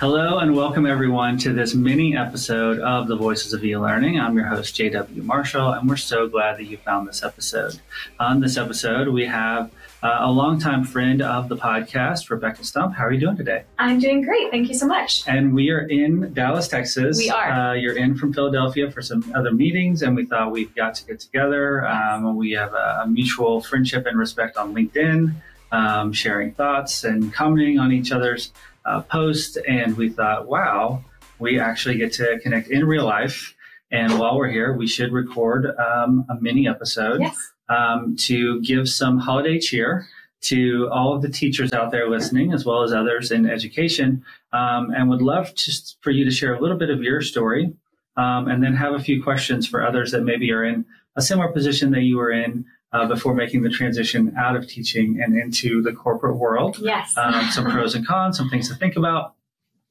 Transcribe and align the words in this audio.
Hello 0.00 0.38
and 0.38 0.54
welcome 0.54 0.86
everyone 0.86 1.38
to 1.38 1.52
this 1.52 1.74
mini 1.74 2.16
episode 2.16 2.78
of 2.78 3.08
the 3.08 3.16
Voices 3.16 3.52
of 3.52 3.64
E-Learning. 3.64 4.20
I'm 4.20 4.36
your 4.36 4.46
host 4.46 4.76
JW 4.76 5.24
Marshall 5.24 5.72
and 5.72 5.88
we're 5.88 5.96
so 5.96 6.28
glad 6.28 6.56
that 6.58 6.66
you 6.66 6.76
found 6.76 7.08
this 7.08 7.24
episode. 7.24 7.80
On 8.20 8.38
this 8.38 8.56
episode, 8.56 9.08
we 9.08 9.26
have 9.26 9.72
uh, 10.04 10.18
a 10.20 10.30
longtime 10.30 10.84
friend 10.84 11.20
of 11.20 11.48
the 11.48 11.56
podcast, 11.56 12.30
Rebecca 12.30 12.62
Stump. 12.62 12.94
How 12.94 13.06
are 13.06 13.12
you 13.12 13.18
doing 13.18 13.36
today? 13.36 13.64
I'm 13.80 13.98
doing 13.98 14.22
great. 14.22 14.52
Thank 14.52 14.68
you 14.68 14.74
so 14.74 14.86
much. 14.86 15.26
And 15.26 15.52
we 15.52 15.70
are 15.70 15.80
in 15.80 16.32
Dallas, 16.32 16.68
Texas. 16.68 17.18
We 17.18 17.30
are. 17.30 17.50
Uh, 17.50 17.72
you're 17.72 17.98
in 17.98 18.16
from 18.16 18.32
Philadelphia 18.32 18.92
for 18.92 19.02
some 19.02 19.28
other 19.34 19.50
meetings, 19.50 20.02
and 20.02 20.14
we 20.14 20.26
thought 20.26 20.52
we've 20.52 20.72
got 20.76 20.94
to 20.94 21.06
get 21.06 21.18
together. 21.18 21.84
Um, 21.84 22.36
we 22.36 22.52
have 22.52 22.72
a, 22.72 23.00
a, 23.02 23.08
mutual 23.08 23.62
friendship 23.62 24.06
and 24.06 24.16
respect 24.16 24.56
on 24.56 24.76
LinkedIn, 24.76 25.34
um, 25.72 26.12
sharing 26.12 26.52
thoughts 26.52 27.02
and 27.02 27.34
commenting 27.34 27.80
on 27.80 27.90
each 27.90 28.12
other's 28.12 28.52
uh, 28.88 29.02
posts. 29.02 29.56
And 29.68 29.96
we 29.96 30.08
thought, 30.08 30.48
wow, 30.48 31.04
we 31.38 31.60
actually 31.60 31.98
get 31.98 32.12
to 32.14 32.38
connect 32.40 32.68
in 32.70 32.84
real 32.84 33.04
life. 33.04 33.54
And 33.90 34.18
while 34.18 34.36
we're 34.36 34.50
here, 34.50 34.74
we 34.74 34.86
should 34.86 35.12
record 35.12 35.66
um, 35.78 36.26
a 36.28 36.34
mini 36.40 36.68
episode. 36.68 37.20
Yes 37.20 37.52
um, 37.68 38.16
to 38.16 38.60
give 38.62 38.88
some 38.88 39.18
holiday 39.18 39.58
cheer 39.58 40.06
to 40.40 40.88
all 40.92 41.14
of 41.14 41.22
the 41.22 41.28
teachers 41.28 41.72
out 41.72 41.90
there 41.90 42.08
listening, 42.08 42.52
as 42.52 42.64
well 42.64 42.82
as 42.82 42.92
others 42.92 43.30
in 43.30 43.48
education, 43.48 44.24
um, 44.52 44.90
and 44.90 45.08
would 45.08 45.22
love 45.22 45.54
just 45.54 45.96
for 46.00 46.10
you 46.10 46.24
to 46.24 46.30
share 46.30 46.54
a 46.54 46.60
little 46.60 46.76
bit 46.76 46.90
of 46.90 47.02
your 47.02 47.20
story, 47.20 47.72
um, 48.16 48.48
and 48.48 48.62
then 48.62 48.74
have 48.74 48.94
a 48.94 49.00
few 49.00 49.22
questions 49.22 49.66
for 49.66 49.84
others 49.84 50.12
that 50.12 50.22
maybe 50.22 50.52
are 50.52 50.64
in 50.64 50.84
a 51.16 51.22
similar 51.22 51.48
position 51.48 51.90
that 51.90 52.02
you 52.02 52.16
were 52.16 52.30
in 52.30 52.64
uh, 52.92 53.06
before 53.06 53.34
making 53.34 53.62
the 53.62 53.70
transition 53.70 54.34
out 54.38 54.56
of 54.56 54.66
teaching 54.66 55.20
and 55.22 55.38
into 55.38 55.82
the 55.82 55.92
corporate 55.92 56.36
world. 56.36 56.78
Yes. 56.80 57.16
Um, 57.16 57.48
some 57.50 57.64
pros 57.64 57.94
and 57.94 58.06
cons, 58.06 58.36
some 58.36 58.48
things 58.48 58.68
to 58.68 58.74
think 58.74 58.96
about. 58.96 59.34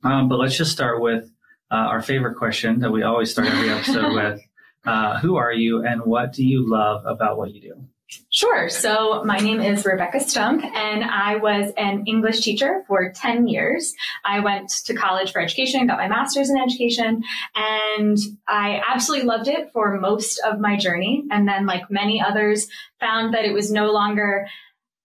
Um, 0.03 0.29
but 0.29 0.37
let's 0.37 0.57
just 0.57 0.71
start 0.71 1.01
with 1.01 1.29
uh, 1.71 1.75
our 1.75 2.01
favorite 2.01 2.35
question 2.35 2.79
that 2.79 2.91
we 2.91 3.03
always 3.03 3.31
start 3.31 3.47
every 3.47 3.69
episode 3.69 4.13
with. 4.15 4.41
Uh, 4.85 5.19
who 5.19 5.35
are 5.35 5.51
you 5.51 5.85
and 5.85 6.01
what 6.03 6.31
do 6.31 6.45
you 6.45 6.67
love 6.67 7.05
about 7.05 7.37
what 7.37 7.53
you 7.53 7.61
do? 7.61 7.87
Sure. 8.29 8.69
So 8.69 9.23
my 9.25 9.37
name 9.37 9.59
is 9.59 9.85
Rebecca 9.85 10.21
Stump 10.21 10.63
and 10.63 11.03
I 11.03 11.35
was 11.35 11.73
an 11.77 12.05
English 12.07 12.39
teacher 12.39 12.83
for 12.87 13.11
10 13.11 13.49
years. 13.49 13.93
I 14.23 14.39
went 14.39 14.69
to 14.85 14.93
college 14.93 15.33
for 15.33 15.41
education, 15.41 15.87
got 15.87 15.97
my 15.97 16.07
master's 16.07 16.49
in 16.49 16.57
education, 16.57 17.23
and 17.55 18.17
I 18.47 18.81
absolutely 18.87 19.27
loved 19.27 19.49
it 19.49 19.71
for 19.73 19.99
most 19.99 20.39
of 20.45 20.59
my 20.59 20.77
journey. 20.77 21.25
And 21.31 21.47
then 21.47 21.65
like 21.65 21.91
many 21.91 22.21
others 22.21 22.67
found 22.99 23.33
that 23.33 23.43
it 23.43 23.53
was 23.53 23.71
no 23.71 23.91
longer 23.91 24.47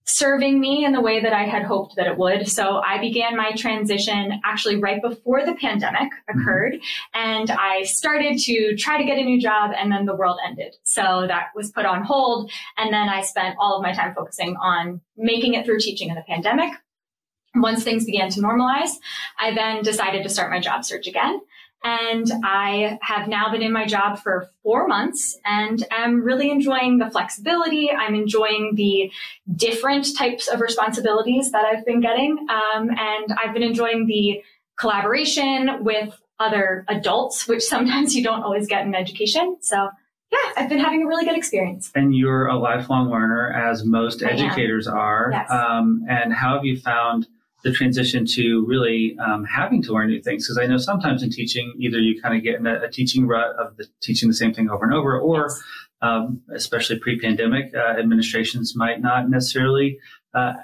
serving 0.04 0.60
me 0.60 0.84
in 0.84 0.92
the 0.92 1.00
way 1.00 1.20
that 1.20 1.32
I 1.32 1.44
had 1.44 1.62
hoped 1.62 1.96
that 1.96 2.06
it 2.06 2.18
would. 2.18 2.48
So 2.48 2.80
I 2.84 2.98
began 2.98 3.36
my 3.36 3.52
transition 3.52 4.40
actually 4.44 4.76
right 4.76 5.00
before 5.00 5.44
the 5.44 5.54
pandemic 5.54 6.10
mm-hmm. 6.12 6.40
occurred 6.40 6.80
and 7.14 7.50
I 7.50 7.84
started 7.84 8.38
to 8.40 8.76
try 8.76 8.98
to 8.98 9.04
get 9.04 9.18
a 9.18 9.24
new 9.24 9.40
job 9.40 9.72
and 9.76 9.92
then 9.92 10.06
the 10.06 10.14
world 10.14 10.38
ended. 10.46 10.74
So 10.84 11.24
that 11.28 11.48
was 11.54 11.70
put 11.70 11.86
on 11.86 12.02
hold. 12.04 12.50
And 12.76 12.92
then 12.92 13.08
I 13.08 13.22
spent 13.22 13.56
all 13.58 13.76
of 13.76 13.82
my 13.82 13.92
time 13.92 14.14
focusing 14.14 14.56
on 14.56 15.00
making 15.16 15.54
it 15.54 15.64
through 15.64 15.78
teaching 15.80 16.08
in 16.08 16.16
the 16.16 16.22
pandemic. 16.22 16.72
Once 17.54 17.84
things 17.84 18.06
began 18.06 18.30
to 18.30 18.40
normalize, 18.40 18.92
I 19.38 19.54
then 19.54 19.82
decided 19.82 20.22
to 20.22 20.30
start 20.30 20.50
my 20.50 20.58
job 20.58 20.84
search 20.84 21.06
again. 21.06 21.40
And 21.84 22.30
I 22.44 22.98
have 23.02 23.28
now 23.28 23.50
been 23.50 23.62
in 23.62 23.72
my 23.72 23.86
job 23.86 24.18
for 24.18 24.48
four 24.62 24.86
months 24.86 25.38
and 25.44 25.84
I'm 25.90 26.22
really 26.22 26.50
enjoying 26.50 26.98
the 26.98 27.10
flexibility. 27.10 27.90
I'm 27.90 28.14
enjoying 28.14 28.74
the 28.76 29.10
different 29.54 30.16
types 30.16 30.48
of 30.48 30.60
responsibilities 30.60 31.50
that 31.52 31.64
I've 31.64 31.84
been 31.84 32.00
getting. 32.00 32.38
Um, 32.48 32.90
and 32.90 33.32
I've 33.36 33.52
been 33.52 33.64
enjoying 33.64 34.06
the 34.06 34.42
collaboration 34.78 35.82
with 35.84 36.18
other 36.38 36.84
adults, 36.88 37.48
which 37.48 37.62
sometimes 37.62 38.14
you 38.14 38.22
don't 38.22 38.42
always 38.42 38.66
get 38.66 38.86
in 38.86 38.94
education. 38.94 39.56
So 39.60 39.88
yeah, 40.30 40.52
I've 40.56 40.68
been 40.68 40.78
having 40.78 41.02
a 41.02 41.06
really 41.06 41.24
good 41.24 41.36
experience. 41.36 41.90
And 41.94 42.14
you're 42.14 42.46
a 42.46 42.58
lifelong 42.58 43.10
learner, 43.10 43.52
as 43.52 43.84
most 43.84 44.22
educators 44.22 44.88
are. 44.88 45.28
Yes. 45.30 45.50
Um, 45.50 46.06
and 46.08 46.32
how 46.32 46.54
have 46.54 46.64
you 46.64 46.78
found 46.78 47.26
the 47.62 47.72
transition 47.72 48.26
to 48.26 48.64
really 48.66 49.16
um, 49.24 49.44
having 49.44 49.82
to 49.82 49.92
learn 49.92 50.08
new 50.08 50.20
things 50.20 50.44
because 50.44 50.58
i 50.58 50.66
know 50.66 50.76
sometimes 50.76 51.22
in 51.22 51.30
teaching 51.30 51.72
either 51.78 51.98
you 51.98 52.20
kind 52.20 52.36
of 52.36 52.42
get 52.42 52.56
in 52.56 52.66
a, 52.66 52.82
a 52.82 52.90
teaching 52.90 53.26
rut 53.26 53.54
of 53.56 53.76
the, 53.76 53.86
teaching 54.00 54.28
the 54.28 54.34
same 54.34 54.52
thing 54.52 54.68
over 54.70 54.84
and 54.84 54.94
over 54.94 55.18
or 55.18 55.42
yes. 55.48 55.62
um, 56.02 56.40
especially 56.54 56.98
pre-pandemic 56.98 57.72
uh, 57.74 57.98
administrations 57.98 58.74
might 58.76 59.00
not 59.00 59.28
necessarily 59.30 59.98
uh, 60.34 60.54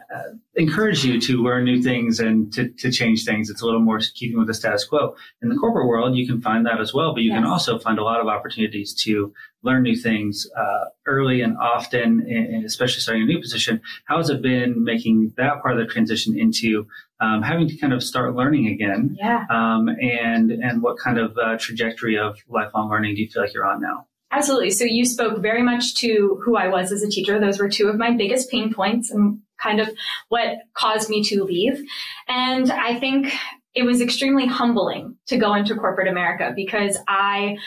encourage 0.54 1.04
you 1.04 1.20
to 1.20 1.42
learn 1.42 1.64
new 1.64 1.82
things 1.82 2.20
and 2.20 2.52
to, 2.52 2.68
to 2.70 2.90
change 2.90 3.24
things. 3.24 3.50
It's 3.50 3.60
a 3.60 3.64
little 3.64 3.80
more 3.80 4.00
keeping 4.14 4.38
with 4.38 4.46
the 4.46 4.54
status 4.54 4.84
quo. 4.84 5.14
In 5.42 5.50
the 5.50 5.56
corporate 5.56 5.86
world, 5.86 6.16
you 6.16 6.26
can 6.26 6.40
find 6.40 6.64
that 6.66 6.80
as 6.80 6.94
well, 6.94 7.12
but 7.12 7.22
you 7.22 7.30
yes. 7.30 7.38
can 7.38 7.44
also 7.44 7.78
find 7.78 7.98
a 7.98 8.02
lot 8.02 8.20
of 8.20 8.28
opportunities 8.28 8.94
to 9.04 9.32
learn 9.62 9.82
new 9.82 9.96
things 9.96 10.46
uh, 10.56 10.84
early 11.06 11.42
and 11.42 11.56
often, 11.58 12.20
and 12.20 12.64
especially 12.64 13.00
starting 13.00 13.24
a 13.24 13.26
new 13.26 13.40
position. 13.40 13.80
How 14.06 14.16
has 14.16 14.30
it 14.30 14.40
been 14.40 14.82
making 14.84 15.34
that 15.36 15.60
part 15.62 15.78
of 15.78 15.86
the 15.86 15.92
transition 15.92 16.38
into 16.38 16.86
um, 17.20 17.42
having 17.42 17.68
to 17.68 17.76
kind 17.76 17.92
of 17.92 18.02
start 18.02 18.34
learning 18.34 18.68
again? 18.68 19.16
Yeah. 19.18 19.44
Um, 19.50 19.88
and 19.88 20.50
and 20.50 20.82
what 20.82 20.98
kind 20.98 21.18
of 21.18 21.36
uh, 21.36 21.58
trajectory 21.58 22.16
of 22.16 22.38
lifelong 22.48 22.88
learning 22.88 23.16
do 23.16 23.22
you 23.22 23.28
feel 23.28 23.42
like 23.42 23.52
you're 23.52 23.66
on 23.66 23.82
now? 23.82 24.06
Absolutely. 24.30 24.70
So 24.70 24.84
you 24.84 25.04
spoke 25.04 25.40
very 25.40 25.62
much 25.62 25.94
to 25.96 26.40
who 26.44 26.56
I 26.56 26.68
was 26.68 26.92
as 26.92 27.02
a 27.02 27.08
teacher. 27.08 27.40
Those 27.40 27.58
were 27.58 27.68
two 27.68 27.88
of 27.88 27.96
my 27.96 28.10
biggest 28.10 28.50
pain 28.50 28.72
points 28.72 29.10
and 29.10 29.40
kind 29.58 29.80
of 29.80 29.88
what 30.28 30.58
caused 30.74 31.10
me 31.10 31.22
to 31.24 31.44
leave. 31.44 31.82
And 32.26 32.70
I 32.70 32.98
think 32.98 33.32
it 33.74 33.84
was 33.84 34.00
extremely 34.00 34.46
humbling 34.46 35.16
to 35.26 35.36
go 35.36 35.54
into 35.54 35.74
corporate 35.74 36.08
America 36.08 36.52
because 36.54 36.98
I 37.06 37.58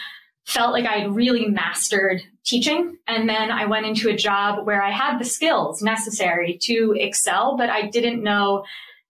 felt 0.46 0.74
like 0.74 0.85
I 0.85 0.97
had 0.97 1.16
really 1.16 1.47
mastered 1.47 2.22
teaching. 2.44 2.97
And 3.07 3.29
then 3.29 3.52
I 3.52 3.66
went 3.66 3.85
into 3.85 4.09
a 4.09 4.16
job 4.16 4.66
where 4.66 4.81
I 4.81 4.91
had 4.91 5.19
the 5.19 5.25
skills 5.25 5.81
necessary 5.81 6.57
to 6.63 6.96
excel, 6.97 7.56
but 7.57 7.69
I 7.69 7.88
didn't 7.88 8.23
know 8.23 8.63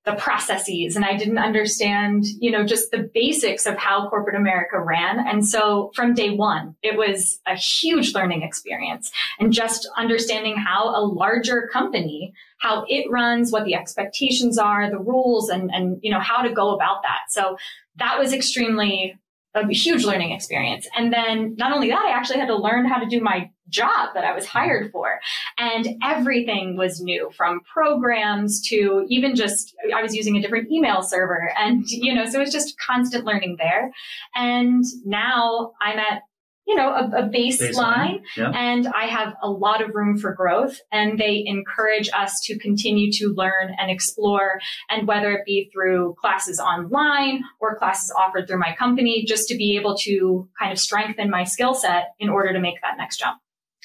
the 0.03 0.13
processes 0.13 0.95
and 0.95 1.06
I 1.06 1.16
didn't 1.16 1.38
understand, 1.38 2.25
you 2.39 2.50
know, 2.50 2.66
just 2.66 2.89
the 2.89 3.09
basics 3.13 3.67
of 3.67 3.78
how 3.78 4.09
corporate 4.09 4.35
America 4.35 4.79
ran. 4.79 5.19
And 5.19 5.47
so 5.47 5.91
from 5.94 6.16
day 6.16 6.31
one, 6.31 6.75
it 6.81 6.97
was 6.97 7.39
a 7.45 7.56
huge 7.56 8.16
learning 8.16 8.41
experience 8.41 9.11
and 9.40 9.53
just 9.53 9.88
understanding 9.95 10.57
how 10.57 10.90
a 10.90 11.06
larger 11.06 11.69
company, 11.72 12.34
how 12.57 12.84
it 12.88 13.11
runs, 13.11 13.51
what 13.51 13.66
the 13.66 13.75
expectations 13.75 14.57
are, 14.57 14.90
the 14.90 14.97
rules 14.97 15.50
and, 15.50 15.69
and, 15.72 16.00
you 16.01 16.11
know, 16.11 16.19
how 16.19 16.41
to 16.41 16.51
go 16.51 16.73
about 16.73 17.03
that. 17.03 17.29
So 17.29 17.57
that 17.97 18.17
was 18.17 18.34
extremely 18.34 19.19
a 19.53 19.67
huge 19.67 20.03
learning 20.03 20.31
experience. 20.31 20.88
And 20.97 21.13
then 21.13 21.56
not 21.57 21.73
only 21.73 21.90
that, 21.90 22.06
I 22.06 22.11
actually 22.11 22.40
had 22.40 22.47
to 22.47 22.56
learn 22.56 22.88
how 22.88 22.97
to 22.97 23.06
do 23.06 23.22
my 23.22 23.50
job 23.71 24.09
that 24.13 24.23
I 24.23 24.33
was 24.33 24.45
hired 24.45 24.91
for. 24.91 25.19
And 25.57 25.87
everything 26.03 26.77
was 26.77 27.01
new 27.01 27.29
from 27.35 27.61
programs 27.61 28.61
to 28.69 29.05
even 29.09 29.35
just, 29.35 29.75
I 29.95 30.01
was 30.01 30.15
using 30.15 30.37
a 30.37 30.41
different 30.41 30.71
email 30.71 31.01
server. 31.01 31.53
And, 31.57 31.83
you 31.87 32.13
know, 32.13 32.25
so 32.25 32.39
it 32.39 32.43
was 32.43 32.51
just 32.51 32.77
constant 32.79 33.25
learning 33.25 33.57
there. 33.59 33.91
And 34.35 34.83
now 35.05 35.71
I'm 35.81 35.97
at 35.97 36.21
you 36.67 36.75
know, 36.75 36.89
a, 36.89 37.03
a 37.03 37.29
baseline, 37.29 37.73
baseline. 37.73 38.21
Yeah. 38.37 38.51
and 38.55 38.87
I 38.87 39.05
have 39.07 39.33
a 39.41 39.49
lot 39.49 39.81
of 39.81 39.93
room 39.93 40.17
for 40.17 40.33
growth 40.33 40.79
and 40.91 41.19
they 41.19 41.43
encourage 41.45 42.09
us 42.13 42.39
to 42.45 42.57
continue 42.59 43.11
to 43.13 43.33
learn 43.35 43.75
and 43.77 43.91
explore. 43.91 44.61
And 44.89 45.07
whether 45.07 45.31
it 45.33 45.45
be 45.45 45.69
through 45.73 46.15
classes 46.19 46.59
online 46.59 47.43
or 47.59 47.77
classes 47.77 48.13
offered 48.17 48.47
through 48.47 48.59
my 48.59 48.73
company, 48.77 49.25
just 49.25 49.49
to 49.49 49.57
be 49.57 49.75
able 49.75 49.97
to 50.03 50.47
kind 50.57 50.71
of 50.71 50.79
strengthen 50.79 51.29
my 51.29 51.43
skill 51.43 51.73
set 51.73 52.13
in 52.19 52.29
order 52.29 52.53
to 52.53 52.59
make 52.59 52.79
that 52.81 52.95
next 52.97 53.17
jump. 53.17 53.39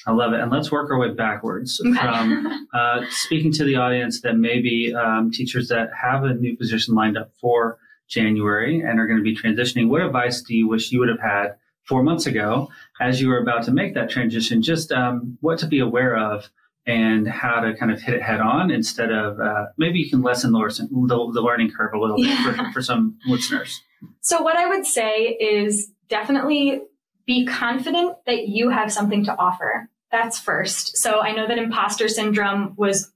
I 0.07 0.13
love 0.13 0.31
it. 0.31 0.39
And 0.39 0.49
let's 0.49 0.71
work 0.71 0.89
our 0.89 0.97
way 0.97 1.13
backwards 1.13 1.77
from 1.77 2.67
uh, 2.73 3.01
speaking 3.09 3.51
to 3.53 3.65
the 3.65 3.75
audience 3.75 4.21
that 4.21 4.35
maybe 4.37 4.95
um, 4.95 5.31
teachers 5.31 5.67
that 5.67 5.89
have 6.01 6.23
a 6.23 6.33
new 6.33 6.55
position 6.55 6.95
lined 6.95 7.17
up 7.17 7.33
for 7.41 7.77
January 8.07 8.79
and 8.79 8.99
are 8.99 9.05
going 9.05 9.19
to 9.19 9.23
be 9.23 9.35
transitioning. 9.35 9.89
What 9.89 10.01
advice 10.01 10.41
do 10.41 10.55
you 10.55 10.67
wish 10.67 10.93
you 10.93 10.99
would 10.99 11.09
have 11.09 11.19
had 11.19 11.55
four 11.83 12.03
months 12.03 12.25
ago 12.25 12.69
as 13.01 13.21
you 13.21 13.27
were 13.27 13.39
about 13.39 13.63
to 13.63 13.71
make 13.71 13.95
that 13.95 14.09
transition, 14.09 14.61
just 14.61 14.93
um, 14.93 15.37
what 15.41 15.59
to 15.59 15.67
be 15.67 15.79
aware 15.79 16.15
of 16.15 16.49
and 16.85 17.27
how 17.27 17.59
to 17.59 17.75
kind 17.75 17.91
of 17.91 18.01
hit 18.01 18.15
it 18.15 18.21
head 18.21 18.39
on 18.39 18.71
instead 18.71 19.11
of 19.11 19.39
uh, 19.41 19.65
maybe 19.77 19.99
you 19.99 20.09
can 20.09 20.21
lessen 20.21 20.53
the, 20.53 20.59
the, 20.89 21.31
the 21.33 21.41
learning 21.41 21.69
curve 21.69 21.93
a 21.93 21.99
little 21.99 22.17
yeah. 22.17 22.45
bit 22.45 22.55
for, 22.55 22.71
for 22.71 22.81
some 22.81 23.17
listeners. 23.27 23.81
So, 24.21 24.41
what 24.41 24.55
I 24.55 24.67
would 24.67 24.85
say 24.85 25.37
is 25.39 25.91
definitely 26.07 26.81
be 27.25 27.45
confident 27.45 28.15
that 28.25 28.47
you 28.47 28.69
have 28.69 28.91
something 28.91 29.25
to 29.25 29.35
offer. 29.37 29.89
That's 30.11 30.39
first. 30.39 30.97
So, 30.97 31.19
I 31.19 31.33
know 31.33 31.47
that 31.47 31.57
imposter 31.57 32.07
syndrome 32.07 32.73
was 32.77 33.11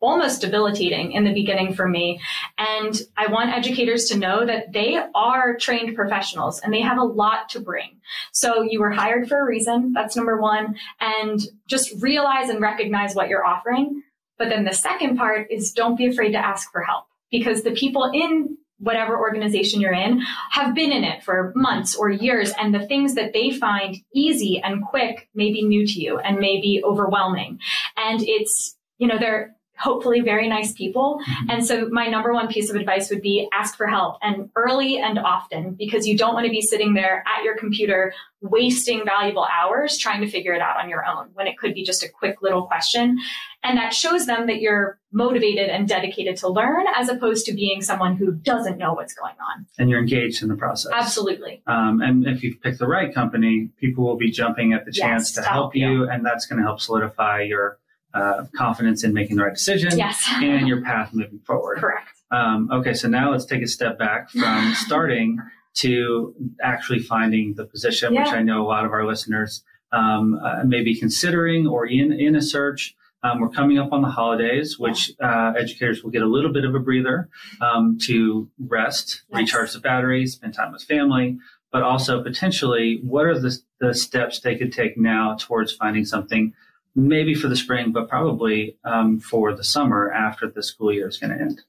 almost 0.00 0.42
debilitating 0.42 1.12
in 1.12 1.24
the 1.24 1.32
beginning 1.32 1.74
for 1.74 1.88
me. 1.88 2.20
And 2.58 3.00
I 3.16 3.28
want 3.28 3.50
educators 3.50 4.06
to 4.06 4.18
know 4.18 4.44
that 4.44 4.72
they 4.72 4.98
are 5.14 5.56
trained 5.56 5.96
professionals 5.96 6.60
and 6.60 6.72
they 6.72 6.82
have 6.82 6.98
a 6.98 7.04
lot 7.04 7.48
to 7.50 7.60
bring. 7.60 8.00
So 8.32 8.62
you 8.62 8.80
were 8.80 8.90
hired 8.90 9.28
for 9.28 9.40
a 9.40 9.44
reason. 9.44 9.92
That's 9.94 10.16
number 10.16 10.40
one. 10.40 10.76
And 11.00 11.40
just 11.66 12.02
realize 12.02 12.50
and 12.50 12.60
recognize 12.60 13.14
what 13.14 13.28
you're 13.28 13.44
offering. 13.44 14.02
But 14.38 14.50
then 14.50 14.64
the 14.64 14.74
second 14.74 15.16
part 15.16 15.50
is 15.50 15.72
don't 15.72 15.96
be 15.96 16.06
afraid 16.06 16.32
to 16.32 16.38
ask 16.38 16.70
for 16.70 16.82
help 16.82 17.06
because 17.30 17.62
the 17.62 17.72
people 17.72 18.10
in 18.12 18.58
whatever 18.78 19.18
organization 19.18 19.80
you're 19.80 19.92
in 19.92 20.20
have 20.50 20.74
been 20.74 20.92
in 20.92 21.04
it 21.04 21.22
for 21.22 21.52
months 21.54 21.96
or 21.96 22.10
years 22.10 22.52
and 22.60 22.74
the 22.74 22.86
things 22.86 23.14
that 23.14 23.32
they 23.32 23.50
find 23.50 23.96
easy 24.14 24.60
and 24.62 24.84
quick 24.84 25.28
may 25.34 25.52
be 25.52 25.62
new 25.62 25.86
to 25.86 26.00
you 26.00 26.18
and 26.18 26.38
may 26.38 26.60
be 26.60 26.82
overwhelming. 26.84 27.58
And 27.96 28.20
it's 28.22 28.76
you 28.98 29.06
know 29.06 29.18
they're 29.18 29.54
hopefully 29.78 30.20
very 30.20 30.48
nice 30.48 30.72
people. 30.72 31.20
Mm-hmm. 31.20 31.50
And 31.50 31.66
so 31.66 31.88
my 31.90 32.06
number 32.06 32.32
one 32.32 32.48
piece 32.48 32.70
of 32.70 32.76
advice 32.76 33.10
would 33.10 33.22
be 33.22 33.48
ask 33.52 33.76
for 33.76 33.86
help 33.86 34.16
and 34.22 34.50
early 34.56 34.98
and 34.98 35.18
often 35.18 35.74
because 35.74 36.06
you 36.06 36.16
don't 36.16 36.34
want 36.34 36.46
to 36.46 36.50
be 36.50 36.62
sitting 36.62 36.94
there 36.94 37.24
at 37.26 37.44
your 37.44 37.56
computer 37.56 38.12
wasting 38.40 39.04
valuable 39.04 39.46
hours 39.46 39.98
trying 39.98 40.20
to 40.20 40.28
figure 40.28 40.52
it 40.52 40.60
out 40.60 40.78
on 40.78 40.88
your 40.88 41.04
own 41.04 41.28
when 41.34 41.46
it 41.46 41.58
could 41.58 41.74
be 41.74 41.82
just 41.82 42.02
a 42.02 42.08
quick 42.08 42.42
little 42.42 42.62
question. 42.62 43.18
And 43.62 43.78
that 43.78 43.92
shows 43.92 44.26
them 44.26 44.46
that 44.46 44.60
you're 44.60 44.98
motivated 45.10 45.68
and 45.70 45.88
dedicated 45.88 46.36
to 46.38 46.48
learn 46.48 46.84
as 46.94 47.08
opposed 47.08 47.46
to 47.46 47.54
being 47.54 47.82
someone 47.82 48.16
who 48.16 48.32
doesn't 48.32 48.76
know 48.76 48.92
what's 48.92 49.14
going 49.14 49.34
on. 49.34 49.66
And 49.78 49.90
you're 49.90 50.00
engaged 50.00 50.42
in 50.42 50.48
the 50.48 50.54
process. 50.54 50.92
Absolutely. 50.94 51.62
Um, 51.66 52.00
and 52.00 52.26
if 52.26 52.42
you've 52.42 52.60
picked 52.60 52.78
the 52.78 52.86
right 52.86 53.12
company, 53.12 53.70
people 53.80 54.04
will 54.04 54.16
be 54.16 54.30
jumping 54.30 54.72
at 54.72 54.84
the 54.84 54.92
chance 54.92 55.34
yes, 55.34 55.44
to 55.44 55.50
help 55.50 55.74
you, 55.74 55.90
you, 55.90 56.08
and 56.08 56.24
that's 56.24 56.46
going 56.46 56.58
to 56.58 56.64
help 56.64 56.80
solidify 56.80 57.42
your 57.42 57.78
uh, 58.16 58.46
confidence 58.56 59.04
in 59.04 59.12
making 59.12 59.36
the 59.36 59.44
right 59.44 59.54
decision 59.54 59.96
yes. 59.96 60.24
and 60.42 60.66
your 60.66 60.82
path 60.82 61.10
moving 61.12 61.40
forward. 61.40 61.78
Correct. 61.78 62.08
Um, 62.30 62.68
okay, 62.72 62.94
so 62.94 63.08
now 63.08 63.30
let's 63.30 63.44
take 63.44 63.62
a 63.62 63.68
step 63.68 63.98
back 63.98 64.30
from 64.30 64.74
starting 64.86 65.38
to 65.74 66.34
actually 66.62 67.00
finding 67.00 67.54
the 67.54 67.64
position, 67.64 68.14
yeah. 68.14 68.24
which 68.24 68.32
I 68.32 68.42
know 68.42 68.62
a 68.62 68.66
lot 68.66 68.84
of 68.84 68.92
our 68.92 69.06
listeners 69.06 69.62
um, 69.92 70.40
uh, 70.42 70.64
may 70.64 70.82
be 70.82 70.98
considering 70.98 71.66
or 71.66 71.86
in, 71.86 72.12
in 72.12 72.34
a 72.34 72.42
search. 72.42 72.94
Um, 73.22 73.40
we're 73.40 73.48
coming 73.48 73.78
up 73.78 73.92
on 73.92 74.02
the 74.02 74.08
holidays, 74.08 74.78
which 74.78 75.10
uh, 75.20 75.52
educators 75.58 76.02
will 76.02 76.10
get 76.10 76.22
a 76.22 76.26
little 76.26 76.52
bit 76.52 76.64
of 76.64 76.74
a 76.74 76.78
breather 76.78 77.28
um, 77.60 77.98
to 78.02 78.48
rest, 78.58 79.22
yes. 79.30 79.40
recharge 79.40 79.72
the 79.72 79.80
batteries, 79.80 80.34
spend 80.34 80.54
time 80.54 80.72
with 80.72 80.82
family, 80.82 81.38
but 81.72 81.82
also 81.82 82.22
potentially 82.22 83.00
what 83.02 83.26
are 83.26 83.38
the, 83.38 83.58
the 83.80 83.94
steps 83.94 84.40
they 84.40 84.56
could 84.56 84.72
take 84.72 84.96
now 84.96 85.36
towards 85.38 85.72
finding 85.72 86.04
something 86.04 86.52
maybe 86.96 87.34
for 87.34 87.48
the 87.48 87.56
spring, 87.56 87.92
but 87.92 88.08
probably 88.08 88.76
um, 88.84 89.20
for 89.20 89.54
the 89.54 89.62
summer 89.62 90.10
after 90.10 90.50
the 90.50 90.62
school 90.62 90.92
year 90.92 91.06
is 91.06 91.18
going 91.18 91.30
to 91.30 91.40
end. 91.40 91.62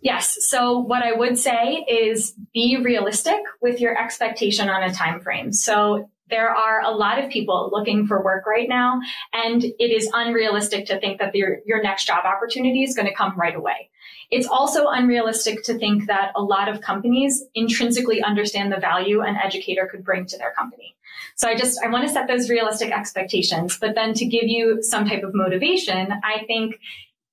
Yes. 0.00 0.36
So 0.48 0.78
what 0.78 1.04
I 1.04 1.12
would 1.12 1.38
say 1.38 1.84
is 1.88 2.34
be 2.52 2.76
realistic 2.82 3.38
with 3.60 3.80
your 3.80 3.96
expectation 3.96 4.68
on 4.68 4.82
a 4.82 4.92
time 4.92 5.20
frame. 5.20 5.52
So 5.52 6.10
there 6.28 6.50
are 6.50 6.80
a 6.80 6.90
lot 6.90 7.22
of 7.22 7.30
people 7.30 7.70
looking 7.72 8.06
for 8.06 8.24
work 8.24 8.46
right 8.46 8.68
now, 8.68 9.00
and 9.32 9.62
it 9.62 9.92
is 9.92 10.10
unrealistic 10.12 10.86
to 10.86 10.98
think 10.98 11.20
that 11.20 11.34
your, 11.34 11.58
your 11.66 11.82
next 11.82 12.06
job 12.06 12.24
opportunity 12.24 12.82
is 12.82 12.96
going 12.96 13.06
to 13.06 13.14
come 13.14 13.34
right 13.36 13.54
away. 13.54 13.90
It's 14.30 14.46
also 14.46 14.86
unrealistic 14.88 15.62
to 15.64 15.78
think 15.78 16.06
that 16.06 16.32
a 16.34 16.42
lot 16.42 16.68
of 16.70 16.80
companies 16.80 17.44
intrinsically 17.54 18.22
understand 18.22 18.72
the 18.72 18.80
value 18.80 19.20
an 19.20 19.36
educator 19.36 19.86
could 19.86 20.04
bring 20.04 20.24
to 20.26 20.38
their 20.38 20.52
company. 20.52 20.96
So 21.42 21.48
I 21.48 21.56
just, 21.56 21.80
I 21.84 21.88
want 21.88 22.06
to 22.06 22.12
set 22.12 22.28
those 22.28 22.48
realistic 22.48 22.92
expectations, 22.92 23.76
but 23.76 23.96
then 23.96 24.14
to 24.14 24.24
give 24.24 24.44
you 24.44 24.80
some 24.80 25.08
type 25.08 25.24
of 25.24 25.34
motivation, 25.34 26.12
I 26.22 26.44
think 26.46 26.78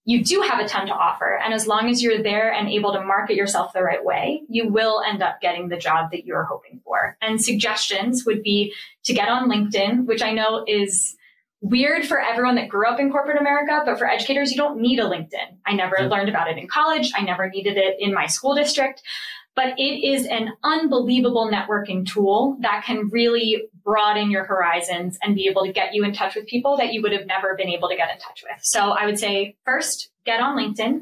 you 0.04 0.24
do 0.24 0.42
have 0.42 0.60
a 0.60 0.68
ton 0.68 0.88
to 0.88 0.94
offer. 0.94 1.38
And 1.38 1.54
as 1.54 1.68
long 1.68 1.92
as 1.92 2.02
you're 2.02 2.24
there 2.24 2.52
and 2.52 2.68
able 2.70 2.92
to 2.94 3.02
market 3.02 3.36
yourself 3.36 3.72
the 3.72 3.84
right 3.84 4.04
way, 4.04 4.42
you 4.50 4.68
will 4.68 5.04
end 5.08 5.22
up 5.22 5.40
getting 5.42 5.70
the 5.70 5.78
job 5.78 6.10
that 6.10 6.26
you're 6.26 6.46
hoping 6.46 6.82
for. 6.84 7.18
And 7.22 7.40
suggestions 7.40 8.26
would 8.26 8.42
be 8.42 8.74
to 9.04 9.14
get 9.14 9.30
on 9.30 9.48
LinkedIn, 9.48 10.08
which 10.08 10.24
I 10.24 10.32
know 10.32 10.66
is 10.68 11.16
weird 11.62 12.08
for 12.08 12.20
everyone 12.20 12.56
that 12.56 12.68
grew 12.68 12.88
up 12.88 13.00
in 13.00 13.12
corporate 13.12 13.40
America, 13.40 13.84
but 13.86 14.00
for 14.00 14.10
educators, 14.10 14.50
you 14.50 14.58
don't 14.58 14.82
need 14.82 14.98
a 14.98 15.04
LinkedIn. 15.04 15.58
I 15.68 15.74
never 15.74 16.10
learned 16.10 16.30
about 16.30 16.50
it 16.50 16.58
in 16.58 16.68
college. 16.68 17.12
I 17.16 17.22
never 17.22 17.48
needed 17.48 17.78
it 17.78 17.98
in 18.00 18.12
my 18.16 18.26
school 18.26 18.56
district 18.56 19.04
but 19.60 19.78
it 19.78 20.08
is 20.08 20.26
an 20.26 20.54
unbelievable 20.64 21.52
networking 21.52 22.08
tool 22.08 22.56
that 22.62 22.86
can 22.86 23.10
really 23.10 23.64
broaden 23.84 24.32
your 24.32 24.46
horizons 24.46 25.18
and 25.22 25.36
be 25.36 25.48
able 25.48 25.66
to 25.66 25.72
get 25.72 25.94
you 25.94 26.04
in 26.04 26.14
touch 26.14 26.36
with 26.36 26.46
people 26.48 26.78
that 26.78 26.94
you 26.94 27.02
would 27.02 27.12
have 27.12 27.26
never 27.26 27.56
been 27.56 27.70
able 27.70 27.90
to 27.90 27.96
get 27.96 28.10
in 28.12 28.20
touch 28.20 28.44
with. 28.44 28.60
So 28.62 28.92
I 28.92 29.06
would 29.06 29.20
say 29.20 29.56
first, 29.66 30.10
get 30.26 30.40
on 30.42 30.58
LinkedIn, 30.58 31.02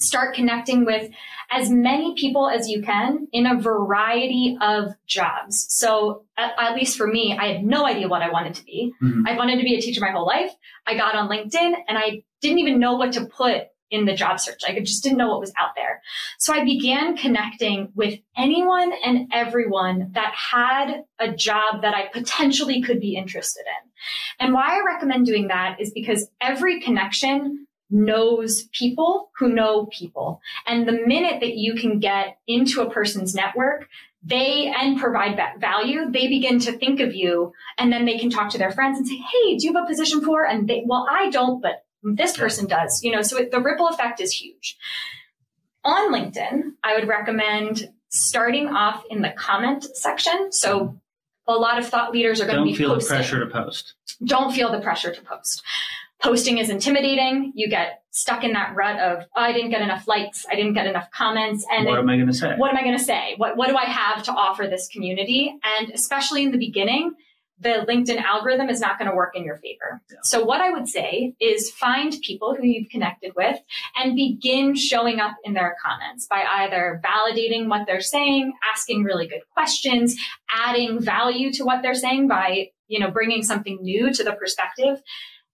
start 0.00 0.34
connecting 0.34 0.84
with 0.84 1.10
as 1.50 1.70
many 1.70 2.14
people 2.16 2.48
as 2.48 2.68
you 2.68 2.82
can 2.82 3.28
in 3.32 3.46
a 3.46 3.60
variety 3.60 4.56
of 4.60 4.92
jobs. 5.06 5.66
So 5.68 6.24
at, 6.36 6.52
at 6.58 6.74
least 6.74 6.96
for 6.96 7.06
me, 7.06 7.36
I 7.38 7.52
had 7.52 7.64
no 7.64 7.86
idea 7.86 8.08
what 8.08 8.22
I 8.22 8.30
wanted 8.30 8.54
to 8.54 8.64
be. 8.64 8.92
Mm-hmm. 9.02 9.26
I 9.26 9.36
wanted 9.36 9.58
to 9.58 9.64
be 9.64 9.76
a 9.76 9.80
teacher 9.80 10.00
my 10.00 10.10
whole 10.10 10.26
life. 10.26 10.52
I 10.86 10.96
got 10.96 11.14
on 11.14 11.28
LinkedIn 11.28 11.72
and 11.88 11.98
I 11.98 12.24
didn't 12.40 12.58
even 12.58 12.80
know 12.80 12.96
what 12.96 13.12
to 13.12 13.26
put 13.26 13.68
in 13.92 14.06
the 14.06 14.14
job 14.14 14.40
search. 14.40 14.62
I 14.66 14.80
just 14.80 15.04
didn't 15.04 15.18
know 15.18 15.28
what 15.28 15.40
was 15.40 15.52
out 15.60 15.76
there. 15.76 16.02
So 16.38 16.52
I 16.52 16.64
began 16.64 17.16
connecting 17.16 17.92
with 17.94 18.18
anyone 18.36 18.90
and 19.04 19.30
everyone 19.32 20.10
that 20.14 20.32
had 20.34 21.04
a 21.20 21.30
job 21.30 21.82
that 21.82 21.94
I 21.94 22.08
potentially 22.12 22.82
could 22.82 23.00
be 23.00 23.14
interested 23.14 23.64
in. 23.66 23.90
And 24.40 24.54
why 24.54 24.78
I 24.78 24.82
recommend 24.84 25.26
doing 25.26 25.48
that 25.48 25.76
is 25.78 25.92
because 25.92 26.28
every 26.40 26.80
connection 26.80 27.66
knows 27.90 28.62
people 28.72 29.30
who 29.38 29.50
know 29.50 29.86
people. 29.92 30.40
And 30.66 30.88
the 30.88 30.92
minute 31.06 31.40
that 31.40 31.56
you 31.56 31.74
can 31.74 32.00
get 32.00 32.38
into 32.46 32.80
a 32.80 32.90
person's 32.90 33.34
network, 33.34 33.86
they 34.24 34.72
and 34.74 34.98
provide 34.98 35.38
value, 35.58 36.10
they 36.10 36.28
begin 36.28 36.58
to 36.60 36.72
think 36.72 37.00
of 37.00 37.14
you 37.14 37.52
and 37.76 37.92
then 37.92 38.06
they 38.06 38.18
can 38.18 38.30
talk 38.30 38.50
to 38.50 38.58
their 38.58 38.70
friends 38.70 38.96
and 38.96 39.06
say, 39.06 39.16
Hey, 39.16 39.56
do 39.56 39.66
you 39.66 39.74
have 39.74 39.84
a 39.84 39.86
position 39.86 40.24
for? 40.24 40.46
And 40.46 40.66
they, 40.66 40.84
well, 40.86 41.06
I 41.10 41.28
don't, 41.28 41.60
but 41.60 41.84
this 42.02 42.36
person 42.36 42.66
does, 42.66 43.00
you 43.02 43.12
know, 43.12 43.22
so 43.22 43.38
it, 43.38 43.50
the 43.50 43.60
ripple 43.60 43.88
effect 43.88 44.20
is 44.20 44.32
huge. 44.32 44.76
On 45.84 46.12
LinkedIn, 46.12 46.72
I 46.84 46.94
would 46.94 47.08
recommend 47.08 47.92
starting 48.08 48.68
off 48.68 49.04
in 49.10 49.22
the 49.22 49.30
comment 49.30 49.84
section. 49.96 50.52
So 50.52 51.00
a 51.46 51.54
lot 51.54 51.78
of 51.78 51.88
thought 51.88 52.12
leaders 52.12 52.40
are 52.40 52.46
going 52.46 52.58
to 52.58 52.64
be 52.64 52.74
feel 52.74 52.94
posting. 52.94 53.08
the 53.08 53.22
pressure 53.22 53.44
to 53.44 53.50
post. 53.50 53.94
Don't 54.24 54.52
feel 54.52 54.70
the 54.70 54.80
pressure 54.80 55.12
to 55.12 55.22
post. 55.22 55.62
Posting 56.20 56.58
is 56.58 56.70
intimidating. 56.70 57.52
You 57.56 57.68
get 57.68 58.02
stuck 58.10 58.44
in 58.44 58.52
that 58.52 58.76
rut 58.76 59.00
of, 59.00 59.24
oh, 59.34 59.40
I 59.40 59.52
didn't 59.52 59.70
get 59.70 59.82
enough 59.82 60.06
likes. 60.06 60.46
I 60.48 60.54
didn't 60.54 60.74
get 60.74 60.86
enough 60.86 61.10
comments. 61.10 61.66
And 61.72 61.86
what 61.86 61.98
am 61.98 62.08
I 62.08 62.16
going 62.16 62.28
to 62.28 62.32
say? 62.32 62.54
What 62.56 62.70
am 62.70 62.76
I 62.76 62.82
going 62.82 62.96
to 62.96 63.02
say? 63.02 63.34
What, 63.38 63.56
what 63.56 63.68
do 63.68 63.76
I 63.76 63.86
have 63.86 64.22
to 64.24 64.32
offer 64.32 64.68
this 64.68 64.86
community? 64.86 65.58
And 65.78 65.90
especially 65.90 66.44
in 66.44 66.52
the 66.52 66.58
beginning, 66.58 67.14
the 67.62 67.86
LinkedIn 67.88 68.20
algorithm 68.20 68.68
is 68.68 68.80
not 68.80 68.98
going 68.98 69.10
to 69.10 69.16
work 69.16 69.36
in 69.36 69.44
your 69.44 69.56
favor. 69.56 70.02
Yeah. 70.10 70.16
So 70.24 70.44
what 70.44 70.60
I 70.60 70.70
would 70.70 70.88
say 70.88 71.34
is 71.40 71.70
find 71.70 72.14
people 72.22 72.54
who 72.54 72.66
you've 72.66 72.90
connected 72.90 73.32
with 73.36 73.56
and 73.96 74.16
begin 74.16 74.74
showing 74.74 75.20
up 75.20 75.36
in 75.44 75.54
their 75.54 75.76
comments 75.82 76.26
by 76.26 76.44
either 76.44 77.00
validating 77.04 77.68
what 77.68 77.86
they're 77.86 78.00
saying, 78.00 78.52
asking 78.74 79.04
really 79.04 79.28
good 79.28 79.42
questions, 79.52 80.16
adding 80.52 81.00
value 81.00 81.52
to 81.52 81.64
what 81.64 81.82
they're 81.82 81.94
saying 81.94 82.26
by, 82.28 82.70
you 82.88 82.98
know, 82.98 83.10
bringing 83.10 83.42
something 83.42 83.78
new 83.80 84.12
to 84.12 84.24
the 84.24 84.32
perspective. 84.32 85.00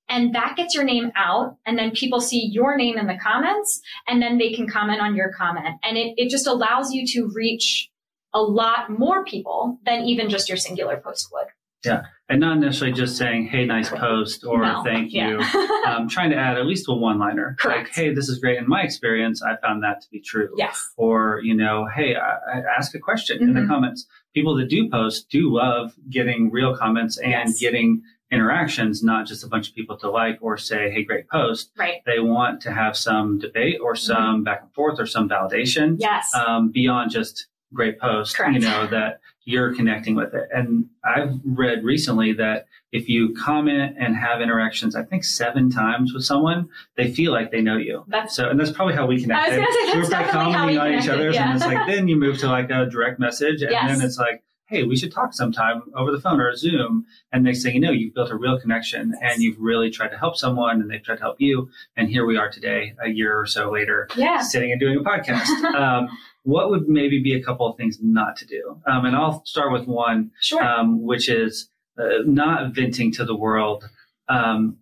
And 0.09 0.35
that 0.35 0.57
gets 0.57 0.75
your 0.75 0.85
name 0.85 1.13
out. 1.15 1.59
And 1.67 1.79
then 1.79 1.91
people 1.91 2.23
see 2.23 2.49
your 2.51 2.77
name 2.77 2.97
in 2.97 3.07
the 3.07 3.19
comments 3.19 3.83
and 4.07 4.23
then 4.23 4.39
they 4.39 4.55
can 4.55 4.67
comment 4.67 5.03
on 5.03 5.15
your 5.15 5.31
comment. 5.33 5.77
And 5.83 5.99
it, 5.99 6.15
it 6.17 6.31
just 6.31 6.47
allows 6.47 6.93
you 6.93 7.07
to 7.09 7.31
reach 7.35 7.91
a 8.33 8.41
lot 8.41 8.91
more 8.91 9.25
people 9.25 9.79
than 9.85 10.05
even 10.05 10.31
just 10.31 10.49
your 10.49 10.57
singular 10.57 10.97
post 10.97 11.29
would. 11.33 11.49
Yeah. 11.85 12.03
And 12.29 12.41
not 12.41 12.59
necessarily 12.59 12.95
just 12.95 13.17
saying, 13.17 13.47
hey, 13.47 13.65
nice 13.65 13.89
post 13.89 14.45
or 14.45 14.61
no. 14.61 14.83
thank 14.85 15.13
you. 15.13 15.41
Yeah. 15.41 15.79
um, 15.87 16.09
trying 16.09 16.31
to 16.31 16.37
add 16.37 16.59
at 16.59 16.67
least 16.67 16.87
a 16.89 16.93
one 16.93 17.19
liner. 17.19 17.57
Like, 17.65 17.89
hey, 17.89 18.13
this 18.13 18.29
is 18.29 18.39
great. 18.39 18.59
In 18.59 18.69
my 18.69 18.83
experience, 18.83 19.43
I 19.43 19.57
found 19.57 19.83
that 19.83 20.03
to 20.03 20.11
be 20.11 20.21
true. 20.21 20.51
Yes. 20.57 20.91
Or, 20.97 21.41
you 21.43 21.55
know, 21.55 21.87
hey, 21.87 22.17
I, 22.17 22.59
I 22.59 22.63
ask 22.77 22.95
a 22.95 22.99
question 22.99 23.39
mm-hmm. 23.39 23.49
in 23.49 23.55
the 23.55 23.61
mm-hmm. 23.61 23.71
comments. 23.71 24.07
People 24.35 24.57
that 24.57 24.69
do 24.69 24.91
post 24.91 25.31
do 25.31 25.55
love 25.55 25.95
getting 26.11 26.51
real 26.51 26.77
comments 26.77 27.17
and 27.17 27.31
yes. 27.31 27.59
getting 27.59 28.03
interactions, 28.31 29.03
not 29.03 29.27
just 29.27 29.43
a 29.43 29.49
bunch 29.49 29.71
of 29.71 29.75
people 29.75 29.97
to 29.97 30.11
like 30.11 30.39
or 30.43 30.59
say, 30.59 30.91
hey, 30.91 31.03
great 31.05 31.29
post. 31.29 31.71
Right. 31.79 32.03
They 32.05 32.21
want 32.21 32.61
to 32.63 32.73
have 32.73 32.95
some 32.95 33.39
debate 33.39 33.79
or 33.83 33.95
some 33.97 34.17
mm-hmm. 34.17 34.43
back 34.43 34.63
and 34.63 34.75
forth 34.75 35.01
or 35.01 35.07
some 35.07 35.31
validation. 35.31 35.97
Yes. 35.99 36.35
Um, 36.35 36.71
beyond 36.71 37.11
just 37.11 37.47
great 37.73 37.99
post, 37.99 38.37
Correct. 38.37 38.55
you 38.55 38.61
know, 38.61 38.87
that 38.89 39.21
you're 39.49 39.75
connecting 39.75 40.15
with 40.15 40.35
it. 40.35 40.47
And 40.53 40.91
I've 41.03 41.41
read 41.43 41.83
recently 41.83 42.35
that 42.35 42.67
if 42.93 43.09
you 43.09 43.33
comment 43.33 43.97
and 43.99 44.15
have 44.15 44.43
interactions, 44.43 44.95
I 44.95 45.05
think 45.05 45.25
seven 45.25 45.71
times 45.71 46.13
with 46.13 46.23
someone, 46.23 46.69
they 46.99 47.11
feel 47.11 47.33
like 47.33 47.51
they 47.51 47.63
know 47.63 47.79
you. 47.79 48.05
That's, 48.09 48.37
so, 48.37 48.51
and 48.51 48.61
that's 48.61 48.73
probably 48.73 48.95
how 48.95 49.07
we 49.07 49.19
connect. 49.19 49.51
I 49.51 49.59
was 49.59 49.67
say, 49.75 49.95
we 49.95 50.03
were 50.03 50.11
by 50.11 50.29
commenting 50.31 50.77
on 50.77 50.93
each 50.93 51.09
other, 51.09 51.31
yeah. 51.31 51.47
and 51.47 51.57
it's 51.57 51.65
like 51.65 51.87
then 51.87 52.09
you 52.09 52.17
move 52.17 52.37
to 52.41 52.49
like 52.49 52.69
a 52.69 52.85
direct 52.85 53.19
message, 53.19 53.63
and 53.63 53.71
yes. 53.71 53.91
then 53.91 54.07
it's 54.07 54.19
like, 54.19 54.45
hey, 54.67 54.83
we 54.83 54.97
should 54.97 55.13
talk 55.13 55.33
sometime 55.33 55.83
over 55.97 56.13
the 56.13 56.21
phone 56.21 56.43
or 56.43 56.55
Zoom. 56.55 57.07
And 57.33 57.43
next 57.43 57.63
thing 57.63 57.75
you 57.75 57.81
know, 57.81 57.91
you've 57.91 58.13
built 58.13 58.31
a 58.31 58.37
real 58.37 58.61
connection, 58.61 59.15
and 59.23 59.43
you've 59.43 59.59
really 59.59 59.91
tried 59.91 60.09
to 60.09 60.19
help 60.19 60.37
someone, 60.37 60.83
and 60.83 60.91
they've 60.91 61.03
tried 61.03 61.17
to 61.17 61.23
help 61.23 61.41
you. 61.41 61.71
And 61.97 62.11
here 62.11 62.27
we 62.27 62.37
are 62.37 62.51
today, 62.51 62.93
a 63.03 63.09
year 63.09 63.39
or 63.39 63.47
so 63.47 63.71
later, 63.71 64.09
yeah. 64.15 64.43
sitting 64.43 64.73
and 64.73 64.79
doing 64.79 64.99
a 64.99 65.03
podcast. 65.03 65.49
um, 65.75 66.11
what 66.49 66.71
would 66.71 66.89
maybe 66.89 67.23
be 67.23 67.35
a 67.35 67.43
couple 67.43 67.67
of 67.69 67.77
things 67.77 67.99
not 68.01 68.35
to 68.39 68.47
do? 68.47 68.81
Um, 68.87 69.05
and 69.05 69.15
I'll 69.15 69.45
start 69.45 69.71
with 69.71 69.87
one, 69.87 70.31
sure. 70.41 70.63
um, 70.63 71.03
which 71.05 71.29
is 71.29 71.69
uh, 71.99 72.23
not 72.25 72.75
venting 72.75 73.13
to 73.13 73.27
the 73.27 73.37
world 73.37 73.87
um, 74.31 74.79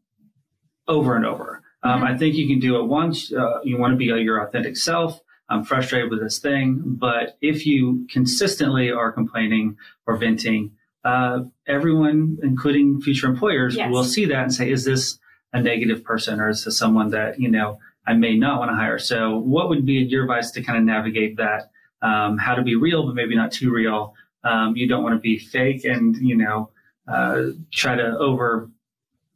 over 0.87 1.17
and 1.17 1.27
over. 1.27 1.65
Um, 1.83 2.03
mm-hmm. 2.03 2.05
I 2.05 2.17
think 2.17 2.37
you 2.37 2.47
can 2.47 2.61
do 2.61 2.77
it 2.77 2.85
once. 2.85 3.33
Uh, 3.33 3.59
you 3.65 3.79
want 3.79 3.93
to 3.95 3.97
be 3.97 4.05
your 4.05 4.47
authentic 4.47 4.77
self. 4.77 5.21
I'm 5.49 5.65
frustrated 5.65 6.09
with 6.09 6.21
this 6.21 6.39
thing. 6.39 6.83
But 6.87 7.37
if 7.41 7.67
you 7.67 8.07
consistently 8.13 8.93
are 8.93 9.11
complaining 9.11 9.77
or 10.07 10.17
venting, 10.17 10.71
uh, 11.05 11.41
everyone, 11.67 12.39
including 12.45 13.01
future 13.01 13.27
employers, 13.27 13.75
yes. 13.75 13.91
will 13.91 14.05
see 14.05 14.27
that 14.27 14.43
and 14.45 14.55
say, 14.55 14.71
is 14.71 14.85
this 14.85 15.19
a 15.53 15.61
negative 15.61 16.05
person 16.05 16.39
or 16.39 16.49
is 16.49 16.65
this 16.65 16.79
someone 16.79 17.11
that, 17.11 17.41
you 17.41 17.51
know, 17.51 17.81
I 18.07 18.15
may 18.15 18.37
not 18.37 18.59
want 18.59 18.71
to 18.71 18.75
hire? 18.75 18.99
So 18.99 19.37
what 19.37 19.69
would 19.69 19.85
be 19.85 19.95
your 19.95 20.23
advice 20.23 20.51
to 20.53 20.63
kind 20.63 20.79
of 20.79 20.85
navigate 20.85 21.37
that? 21.37 21.71
Um, 22.03 22.39
how 22.39 22.55
to 22.55 22.63
be 22.63 22.77
real, 22.77 23.05
but 23.07 23.15
maybe 23.15 23.35
not 23.35 23.51
too 23.51 23.73
real. 23.73 24.15
Um, 24.45 24.77
you 24.77 24.87
don't 24.87 25.03
want 25.03 25.15
to 25.15 25.21
be 25.21 25.39
fake 25.39 25.85
and, 25.85 26.15
you 26.17 26.37
know, 26.37 26.71
uh, 27.09 27.47
try 27.73 27.97
to 27.97 28.17
over 28.19 28.71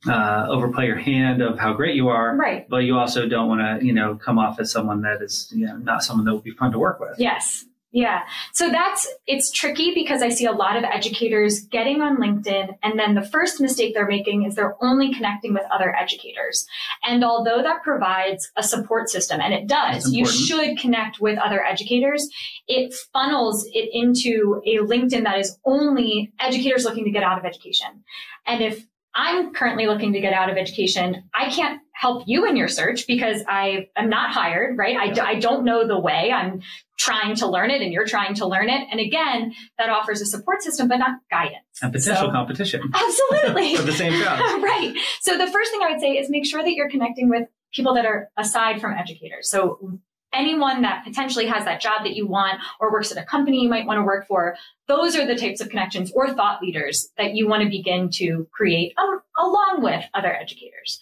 uh, 0.08 0.46
overplay 0.48 0.86
your 0.86 0.96
hand 0.96 1.42
of 1.42 1.58
how 1.58 1.72
great 1.72 1.94
you 1.94 2.08
are. 2.08 2.36
Right. 2.36 2.68
But 2.68 2.78
you 2.78 2.98
also 2.98 3.28
don't 3.28 3.48
want 3.48 3.60
to, 3.60 3.84
you 3.84 3.92
know, 3.92 4.14
come 4.14 4.38
off 4.38 4.58
as 4.58 4.70
someone 4.70 5.02
that 5.02 5.20
is, 5.20 5.52
you 5.54 5.66
know, 5.66 5.76
not 5.76 6.02
someone 6.02 6.24
that 6.26 6.34
would 6.34 6.44
be 6.44 6.52
fun 6.52 6.72
to 6.72 6.78
work 6.78 7.00
with. 7.00 7.18
Yes. 7.18 7.64
Yeah. 7.92 8.20
So 8.52 8.70
that's, 8.70 9.08
it's 9.26 9.50
tricky 9.50 9.92
because 9.94 10.22
I 10.22 10.28
see 10.28 10.44
a 10.44 10.52
lot 10.52 10.76
of 10.76 10.84
educators 10.84 11.62
getting 11.62 12.00
on 12.00 12.18
LinkedIn 12.18 12.76
and 12.84 12.96
then 12.96 13.14
the 13.14 13.22
first 13.22 13.60
mistake 13.60 13.94
they're 13.94 14.06
making 14.06 14.44
is 14.44 14.54
they're 14.54 14.76
only 14.80 15.12
connecting 15.12 15.54
with 15.54 15.64
other 15.72 15.94
educators. 15.96 16.66
And 17.04 17.24
although 17.24 17.62
that 17.62 17.82
provides 17.82 18.48
a 18.56 18.62
support 18.62 19.10
system, 19.10 19.40
and 19.40 19.52
it 19.52 19.66
does, 19.66 20.12
you 20.12 20.24
should 20.24 20.78
connect 20.78 21.20
with 21.20 21.36
other 21.38 21.64
educators, 21.64 22.28
it 22.68 22.94
funnels 23.12 23.66
it 23.72 23.90
into 23.92 24.62
a 24.64 24.78
LinkedIn 24.78 25.24
that 25.24 25.40
is 25.40 25.58
only 25.64 26.32
educators 26.38 26.84
looking 26.84 27.04
to 27.04 27.10
get 27.10 27.24
out 27.24 27.38
of 27.38 27.44
education. 27.44 28.04
And 28.46 28.62
if 28.62 28.86
I'm 29.14 29.52
currently 29.52 29.86
looking 29.86 30.12
to 30.12 30.20
get 30.20 30.32
out 30.32 30.50
of 30.50 30.56
education. 30.56 31.24
I 31.34 31.50
can't 31.50 31.80
help 31.92 32.24
you 32.26 32.46
in 32.46 32.56
your 32.56 32.68
search 32.68 33.06
because 33.06 33.42
I 33.46 33.88
am 33.96 34.08
not 34.08 34.30
hired, 34.30 34.78
right? 34.78 34.96
I, 34.96 35.10
do, 35.12 35.20
I 35.20 35.38
don't 35.38 35.64
know 35.64 35.86
the 35.86 35.98
way. 35.98 36.32
I'm 36.32 36.62
trying 36.98 37.34
to 37.36 37.46
learn 37.46 37.70
it 37.70 37.82
and 37.82 37.92
you're 37.92 38.06
trying 38.06 38.34
to 38.36 38.46
learn 38.46 38.68
it. 38.68 38.86
And 38.90 39.00
again, 39.00 39.52
that 39.78 39.90
offers 39.90 40.20
a 40.20 40.26
support 40.26 40.62
system, 40.62 40.88
but 40.88 40.96
not 40.96 41.18
guidance. 41.30 41.64
And 41.82 41.92
potential 41.92 42.28
so, 42.28 42.30
competition. 42.30 42.82
Absolutely. 42.94 43.76
For 43.76 43.82
the 43.82 43.92
same 43.92 44.12
job. 44.22 44.38
right. 44.62 44.94
So 45.20 45.36
the 45.36 45.46
first 45.50 45.70
thing 45.70 45.80
I 45.82 45.90
would 45.90 46.00
say 46.00 46.12
is 46.12 46.30
make 46.30 46.46
sure 46.46 46.62
that 46.62 46.72
you're 46.72 46.90
connecting 46.90 47.28
with 47.28 47.48
people 47.72 47.94
that 47.94 48.06
are 48.06 48.30
aside 48.36 48.80
from 48.80 48.92
educators. 48.92 49.50
So 49.50 50.00
anyone 50.32 50.82
that 50.82 51.04
potentially 51.04 51.46
has 51.46 51.64
that 51.64 51.80
job 51.80 52.04
that 52.04 52.14
you 52.14 52.26
want 52.26 52.60
or 52.78 52.92
works 52.92 53.10
at 53.10 53.18
a 53.18 53.24
company 53.24 53.62
you 53.62 53.68
might 53.68 53.86
want 53.86 53.98
to 53.98 54.04
work 54.04 54.26
for, 54.26 54.56
those 54.86 55.16
are 55.16 55.26
the 55.26 55.36
types 55.36 55.60
of 55.60 55.68
connections 55.68 56.12
or 56.14 56.32
thought 56.32 56.62
leaders 56.62 57.10
that 57.18 57.34
you 57.34 57.48
want 57.48 57.62
to 57.62 57.68
begin 57.68 58.10
to 58.10 58.46
create 58.52 58.92
um, 58.98 59.20
along 59.38 59.80
with 59.82 60.04
other 60.14 60.34
educators. 60.34 61.00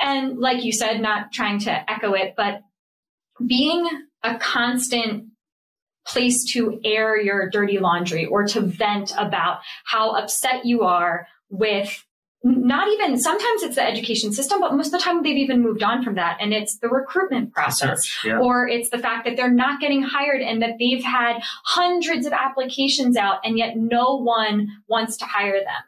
And 0.00 0.38
like 0.38 0.64
you 0.64 0.72
said, 0.72 1.00
not 1.00 1.32
trying 1.32 1.58
to 1.60 1.90
echo 1.90 2.12
it, 2.12 2.34
but 2.36 2.62
being 3.44 3.88
a 4.22 4.36
constant 4.38 5.26
place 6.06 6.44
to 6.52 6.80
air 6.84 7.20
your 7.20 7.50
dirty 7.50 7.78
laundry 7.78 8.24
or 8.24 8.46
to 8.46 8.60
vent 8.60 9.12
about 9.16 9.60
how 9.84 10.12
upset 10.12 10.64
you 10.64 10.82
are 10.82 11.26
with 11.50 12.04
not 12.44 12.88
even 12.88 13.18
sometimes 13.18 13.62
it's 13.62 13.74
the 13.74 13.82
education 13.82 14.32
system, 14.32 14.60
but 14.60 14.74
most 14.74 14.86
of 14.86 14.92
the 14.92 14.98
time 14.98 15.22
they've 15.22 15.36
even 15.36 15.60
moved 15.60 15.82
on 15.82 16.04
from 16.04 16.14
that. 16.14 16.38
And 16.40 16.52
it's 16.52 16.78
the 16.78 16.88
recruitment 16.88 17.52
process, 17.52 18.08
yeah. 18.24 18.38
or 18.38 18.68
it's 18.68 18.90
the 18.90 18.98
fact 18.98 19.24
that 19.24 19.36
they're 19.36 19.52
not 19.52 19.80
getting 19.80 20.02
hired 20.02 20.40
and 20.40 20.62
that 20.62 20.76
they've 20.78 21.02
had 21.02 21.40
hundreds 21.64 22.26
of 22.26 22.32
applications 22.32 23.16
out 23.16 23.40
and 23.44 23.58
yet 23.58 23.76
no 23.76 24.16
one 24.16 24.68
wants 24.88 25.16
to 25.16 25.24
hire 25.24 25.58
them. 25.58 25.82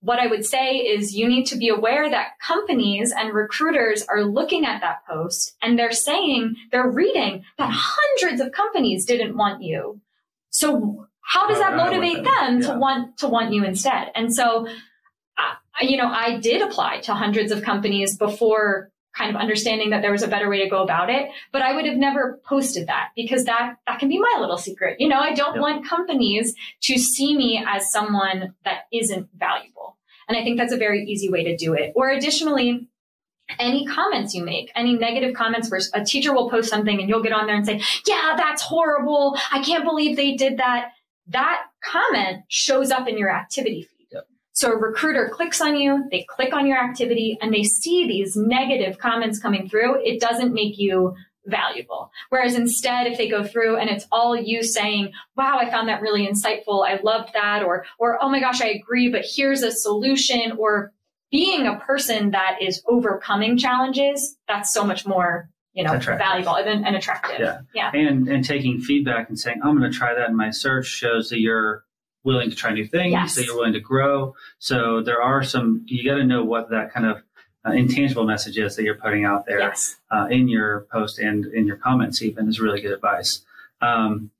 What 0.00 0.18
I 0.18 0.26
would 0.26 0.44
say 0.44 0.76
is 0.78 1.14
you 1.14 1.28
need 1.28 1.44
to 1.46 1.56
be 1.56 1.68
aware 1.68 2.10
that 2.10 2.38
companies 2.44 3.12
and 3.12 3.32
recruiters 3.32 4.02
are 4.04 4.24
looking 4.24 4.64
at 4.64 4.80
that 4.80 5.06
post 5.06 5.54
and 5.62 5.78
they're 5.78 5.92
saying, 5.92 6.56
they're 6.72 6.90
reading 6.90 7.44
that 7.58 7.70
hundreds 7.72 8.40
of 8.40 8.52
companies 8.52 9.04
didn't 9.04 9.36
want 9.36 9.62
you. 9.62 10.00
So 10.48 11.06
how 11.20 11.46
does 11.46 11.58
that 11.58 11.76
motivate 11.76 12.24
them 12.24 12.60
yeah. 12.60 12.72
to 12.72 12.78
want, 12.78 13.18
to 13.18 13.28
want 13.28 13.52
you 13.52 13.64
instead? 13.64 14.10
And 14.16 14.34
so 14.34 14.66
you 15.80 15.96
know, 15.96 16.08
I 16.08 16.38
did 16.38 16.62
apply 16.62 17.00
to 17.00 17.14
hundreds 17.14 17.50
of 17.50 17.62
companies 17.62 18.16
before 18.16 18.90
kind 19.16 19.34
of 19.34 19.40
understanding 19.40 19.90
that 19.90 20.00
there 20.00 20.12
was 20.12 20.22
a 20.22 20.28
better 20.28 20.48
way 20.48 20.62
to 20.62 20.70
go 20.70 20.82
about 20.82 21.10
it, 21.10 21.28
but 21.52 21.62
I 21.62 21.74
would 21.74 21.84
have 21.84 21.96
never 21.96 22.40
posted 22.44 22.86
that 22.86 23.10
because 23.14 23.44
that, 23.44 23.76
that 23.86 23.98
can 23.98 24.08
be 24.08 24.18
my 24.18 24.38
little 24.40 24.56
secret. 24.56 25.00
You 25.00 25.08
know, 25.08 25.18
I 25.18 25.34
don't 25.34 25.54
yep. 25.54 25.60
want 25.60 25.86
companies 25.86 26.54
to 26.82 26.98
see 26.98 27.36
me 27.36 27.62
as 27.66 27.90
someone 27.92 28.54
that 28.64 28.84
isn't 28.92 29.28
valuable. 29.36 29.98
And 30.28 30.36
I 30.36 30.42
think 30.42 30.58
that's 30.58 30.72
a 30.72 30.78
very 30.78 31.04
easy 31.04 31.28
way 31.28 31.44
to 31.44 31.56
do 31.56 31.74
it. 31.74 31.92
Or 31.94 32.08
additionally, 32.08 32.88
any 33.58 33.84
comments 33.84 34.34
you 34.34 34.44
make, 34.44 34.70
any 34.74 34.96
negative 34.96 35.34
comments 35.34 35.70
where 35.70 35.80
a 35.92 36.04
teacher 36.04 36.32
will 36.32 36.48
post 36.48 36.70
something 36.70 36.98
and 36.98 37.08
you'll 37.08 37.22
get 37.22 37.32
on 37.32 37.46
there 37.46 37.56
and 37.56 37.66
say, 37.66 37.82
yeah, 38.06 38.34
that's 38.36 38.62
horrible. 38.62 39.36
I 39.50 39.62
can't 39.62 39.84
believe 39.84 40.16
they 40.16 40.36
did 40.36 40.58
that. 40.58 40.92
That 41.28 41.64
comment 41.84 42.44
shows 42.48 42.90
up 42.90 43.08
in 43.08 43.18
your 43.18 43.30
activity 43.30 43.88
so 44.52 44.72
a 44.72 44.76
recruiter 44.76 45.30
clicks 45.32 45.60
on 45.60 45.76
you, 45.76 46.04
they 46.10 46.24
click 46.28 46.52
on 46.52 46.66
your 46.66 46.78
activity, 46.78 47.38
and 47.40 47.52
they 47.52 47.62
see 47.62 48.06
these 48.06 48.36
negative 48.36 48.98
comments 48.98 49.38
coming 49.38 49.68
through. 49.68 50.04
It 50.04 50.20
doesn't 50.20 50.52
make 50.52 50.78
you 50.78 51.14
valuable. 51.46 52.10
Whereas 52.28 52.54
instead, 52.54 53.06
if 53.06 53.18
they 53.18 53.28
go 53.28 53.42
through 53.42 53.76
and 53.76 53.90
it's 53.90 54.06
all 54.12 54.36
you 54.36 54.62
saying, 54.62 55.12
wow, 55.36 55.58
I 55.58 55.70
found 55.70 55.88
that 55.88 56.02
really 56.02 56.26
insightful. 56.26 56.86
I 56.86 57.00
loved 57.02 57.32
that. 57.34 57.62
Or, 57.62 57.84
or, 57.98 58.22
oh 58.22 58.28
my 58.28 58.40
gosh, 58.40 58.60
I 58.60 58.68
agree, 58.68 59.10
but 59.10 59.24
here's 59.24 59.62
a 59.62 59.72
solution 59.72 60.52
or 60.58 60.92
being 61.30 61.66
a 61.66 61.78
person 61.80 62.30
that 62.30 62.58
is 62.60 62.82
overcoming 62.86 63.56
challenges, 63.56 64.36
that's 64.46 64.72
so 64.72 64.84
much 64.84 65.06
more, 65.06 65.48
you 65.72 65.82
know, 65.82 65.98
valuable 65.98 66.54
and, 66.56 66.86
and 66.86 66.94
attractive. 66.94 67.40
Yeah. 67.40 67.60
yeah. 67.74 67.90
And, 67.92 68.28
and 68.28 68.44
taking 68.44 68.80
feedback 68.80 69.28
and 69.28 69.38
saying, 69.38 69.60
I'm 69.64 69.76
going 69.78 69.90
to 69.90 69.96
try 69.96 70.14
that 70.14 70.28
in 70.28 70.36
my 70.36 70.50
search 70.50 70.86
shows 70.86 71.30
that 71.30 71.40
you're 71.40 71.84
willing 72.24 72.50
to 72.50 72.56
try 72.56 72.72
new 72.72 72.86
things, 72.86 73.12
yes. 73.12 73.34
that 73.34 73.44
you're 73.44 73.56
willing 73.56 73.72
to 73.72 73.80
grow. 73.80 74.34
So 74.58 75.02
there 75.02 75.20
are 75.22 75.42
some, 75.42 75.84
you 75.86 76.08
got 76.08 76.16
to 76.16 76.24
know 76.24 76.44
what 76.44 76.70
that 76.70 76.92
kind 76.92 77.06
of 77.06 77.22
uh, 77.66 77.72
intangible 77.72 78.24
message 78.24 78.58
is 78.58 78.76
that 78.76 78.84
you're 78.84 78.96
putting 78.96 79.24
out 79.24 79.46
there 79.46 79.60
yes. 79.60 79.96
uh, 80.10 80.26
in 80.30 80.48
your 80.48 80.86
post 80.92 81.18
and 81.18 81.46
in 81.46 81.66
your 81.66 81.76
comments, 81.76 82.22
even 82.22 82.48
is 82.48 82.60
really 82.60 82.80
good 82.80 82.92
advice. 82.92 83.44
Um, 83.80 84.30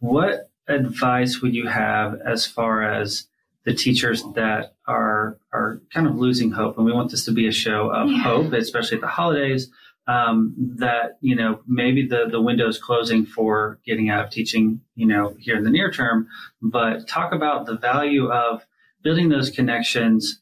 what 0.00 0.50
advice 0.68 1.40
would 1.40 1.54
you 1.54 1.68
have 1.68 2.20
as 2.24 2.46
far 2.46 2.82
as 2.82 3.26
the 3.64 3.74
teachers 3.74 4.22
that 4.34 4.74
are 4.86 5.38
are 5.52 5.80
kind 5.92 6.06
of 6.06 6.16
losing 6.16 6.50
hope? 6.52 6.76
And 6.76 6.86
we 6.86 6.92
want 6.92 7.10
this 7.10 7.24
to 7.26 7.32
be 7.32 7.46
a 7.46 7.52
show 7.52 7.90
of 7.90 8.10
yeah. 8.10 8.18
hope, 8.18 8.52
especially 8.52 8.96
at 8.96 9.00
the 9.00 9.08
holidays 9.08 9.70
um, 10.06 10.54
that 10.76 11.18
you 11.20 11.34
know 11.34 11.60
maybe 11.66 12.06
the 12.06 12.26
the 12.30 12.40
window 12.40 12.68
is 12.68 12.78
closing 12.78 13.24
for 13.24 13.78
getting 13.84 14.10
out 14.10 14.24
of 14.24 14.30
teaching 14.30 14.80
you 14.94 15.06
know 15.06 15.34
here 15.38 15.56
in 15.56 15.64
the 15.64 15.70
near 15.70 15.90
term 15.90 16.28
but 16.60 17.08
talk 17.08 17.32
about 17.32 17.66
the 17.66 17.76
value 17.76 18.30
of 18.30 18.66
building 19.02 19.28
those 19.28 19.50
connections 19.50 20.40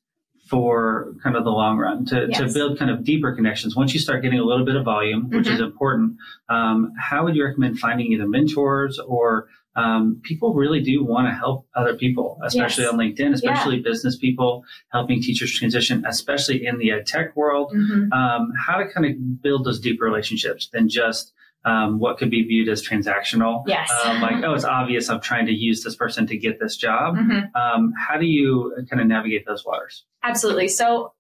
for 0.49 1.15
kind 1.23 1.37
of 1.37 1.45
the 1.45 1.51
long 1.51 1.79
run 1.79 2.05
to, 2.05 2.27
yes. 2.29 2.39
to 2.39 2.53
build 2.53 2.79
kind 2.79 2.91
of 2.91 3.05
deeper 3.05 3.35
connections 3.35 3.77
once 3.77 3.95
you 3.95 4.01
start 4.01 4.23
getting 4.23 4.39
a 4.39 4.45
little 4.45 4.67
bit 4.67 4.75
of 4.75 4.85
volume 4.85 5.31
which 5.31 5.47
mm-hmm. 5.47 5.55
is 5.55 5.61
important 5.61 6.17
um, 6.49 6.93
how 6.99 7.25
would 7.25 7.37
you 7.37 7.45
recommend 7.45 7.79
finding 7.79 8.13
either 8.13 8.29
mentors 8.29 8.99
or 8.99 9.47
um, 9.75 10.21
people 10.23 10.55
really 10.55 10.81
do 10.83 11.05
want 11.05 11.29
to 11.29 11.35
help 11.35 11.67
other 11.75 11.95
people, 11.95 12.39
especially 12.45 12.85
yes. 12.85 12.93
on 12.93 12.99
LinkedIn, 12.99 13.33
especially 13.33 13.77
yeah. 13.77 13.83
business 13.85 14.17
people 14.17 14.65
helping 14.91 15.23
teachers 15.23 15.53
transition, 15.53 16.05
especially 16.07 16.67
in 16.67 16.79
the 16.79 16.91
ed 16.91 17.07
tech 17.07 17.35
world. 17.37 17.73
Mm-hmm. 17.75 18.13
Um, 18.13 18.53
how 18.59 18.77
to 18.77 18.89
kind 18.89 19.07
of 19.07 19.43
build 19.43 19.65
those 19.65 19.81
deep 19.81 20.01
relationships 20.01 20.69
than 20.73 20.89
just 20.89 21.33
um, 21.65 21.99
what 21.99 22.19
could 22.19 22.31
be 22.31 22.43
viewed 22.43 22.69
as 22.69 22.87
transactional. 22.87 23.63
Yes. 23.67 23.91
Um, 24.05 24.21
like, 24.21 24.45
oh, 24.45 24.53
it's 24.55 24.65
obvious 24.65 25.09
I'm 25.09 25.21
trying 25.21 25.47
to 25.47 25.53
use 25.53 25.83
this 25.83 25.95
person 25.95 26.27
to 26.27 26.37
get 26.37 26.59
this 26.59 26.77
job. 26.77 27.15
Mm-hmm. 27.17 27.57
Um, 27.57 27.93
how 27.97 28.19
do 28.19 28.27
you 28.27 28.75
kind 28.91 29.01
of 29.01 29.07
navigate 29.07 29.47
those 29.47 29.65
waters? 29.65 30.05
Absolutely. 30.23 30.69
So 30.69 31.15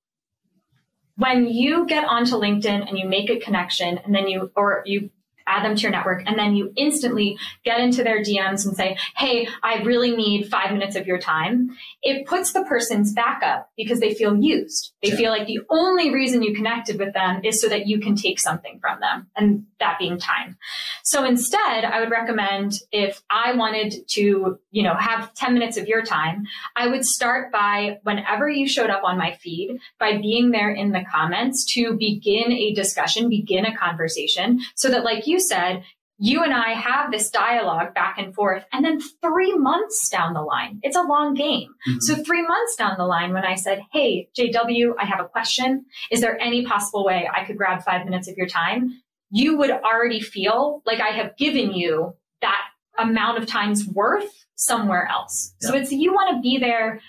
when 1.16 1.47
you 1.47 1.87
get 1.87 2.04
onto 2.04 2.35
LinkedIn 2.35 2.88
and 2.88 2.99
you 2.99 3.09
make 3.09 3.30
a 3.30 3.38
connection 3.38 3.99
and 3.99 4.14
then 4.14 4.28
you, 4.28 4.50
or 4.56 4.82
you 4.85 5.11
add 5.46 5.64
them 5.64 5.76
to 5.76 5.82
your 5.82 5.90
network, 5.90 6.22
and 6.26 6.38
then 6.38 6.54
you 6.54 6.72
instantly 6.76 7.38
get 7.64 7.80
into 7.80 8.02
their 8.02 8.22
DMs 8.22 8.66
and 8.66 8.76
say, 8.76 8.96
Hey, 9.16 9.49
I 9.62 9.82
really 9.82 10.16
need 10.16 10.49
five 10.49 10.72
minutes 10.72 10.96
of 10.96 11.06
your 11.06 11.18
time. 11.18 11.76
It 12.02 12.26
puts 12.26 12.52
the 12.52 12.64
person's 12.64 13.12
back 13.12 13.42
up 13.42 13.70
because 13.76 14.00
they 14.00 14.14
feel 14.14 14.37
used. 14.37 14.92
They 15.02 15.11
feel 15.11 15.30
like 15.30 15.46
the 15.46 15.61
only 15.70 16.12
reason 16.12 16.42
you 16.42 16.54
connected 16.54 16.99
with 16.99 17.12
them 17.14 17.40
is 17.44 17.61
so 17.61 17.68
that 17.68 17.87
you 17.87 18.00
can 18.00 18.14
take 18.14 18.38
something 18.38 18.78
from 18.80 19.00
them, 19.00 19.28
and 19.37 19.66
that 19.78 19.99
being 19.99 20.18
time. 20.18 20.56
So 21.02 21.25
instead, 21.25 21.84
I 21.84 22.00
would 22.00 22.11
recommend 22.11 22.78
if 22.92 23.22
I 23.30 23.54
wanted 23.54 24.08
to, 24.11 24.58
you 24.70 24.82
know, 24.82 24.94
have 24.94 25.34
10 25.34 25.54
minutes 25.54 25.76
of 25.76 25.88
your 25.88 26.02
time, 26.02 26.46
I 26.76 26.87
would 26.88 27.04
start 27.04 27.52
by 27.52 27.99
whenever 28.04 28.49
you 28.49 28.68
showed 28.68 28.90
up 28.90 29.02
on 29.04 29.18
my 29.18 29.32
feed, 29.32 29.78
by 29.99 30.18
being 30.18 30.50
there 30.50 30.70
in 30.70 30.92
the 30.92 31.04
comments 31.11 31.64
to 31.75 31.94
begin 31.94 32.52
a 32.52 32.72
discussion, 32.72 33.28
begin 33.28 33.66
a 33.66 33.76
conversation 33.76 34.61
so 34.76 34.88
that 34.88 35.04
like 35.04 35.26
you 35.26 35.31
said, 35.40 35.84
you 36.18 36.44
and 36.44 36.54
I 36.54 36.74
have 36.74 37.10
this 37.10 37.30
dialogue 37.30 37.94
back 37.94 38.16
and 38.18 38.32
forth. 38.32 38.64
And 38.72 38.84
then 38.84 39.00
three 39.20 39.54
months 39.56 40.08
down 40.08 40.34
the 40.34 40.42
line, 40.42 40.78
it's 40.82 40.96
a 40.96 41.02
long 41.02 41.34
game. 41.34 41.70
Mm-hmm. 41.88 41.98
So 42.00 42.14
three 42.22 42.46
months 42.46 42.76
down 42.76 42.94
the 42.96 43.06
line, 43.06 43.32
when 43.32 43.44
I 43.44 43.56
said, 43.56 43.80
Hey, 43.92 44.28
JW, 44.38 44.92
I 45.00 45.04
have 45.04 45.18
a 45.18 45.28
question. 45.28 45.84
Is 46.12 46.20
there 46.20 46.38
any 46.40 46.64
possible 46.64 47.04
way 47.04 47.28
I 47.34 47.44
could 47.44 47.56
grab 47.56 47.82
five 47.82 48.04
minutes 48.04 48.28
of 48.28 48.36
your 48.36 48.46
time? 48.46 49.02
you 49.32 49.56
would 49.56 49.70
already 49.70 50.20
feel 50.20 50.82
like 50.84 51.00
I 51.00 51.08
have 51.16 51.36
given 51.38 51.72
you 51.72 52.14
that 52.42 52.60
amount 52.98 53.38
of 53.38 53.46
times 53.46 53.88
worth 53.88 54.44
somewhere 54.54 55.08
else. 55.10 55.54
Yeah. 55.62 55.70
So 55.70 55.76
it's 55.76 55.90
you 55.90 56.12
want 56.12 56.36
to 56.36 56.42
be 56.42 56.58
there 56.58 57.00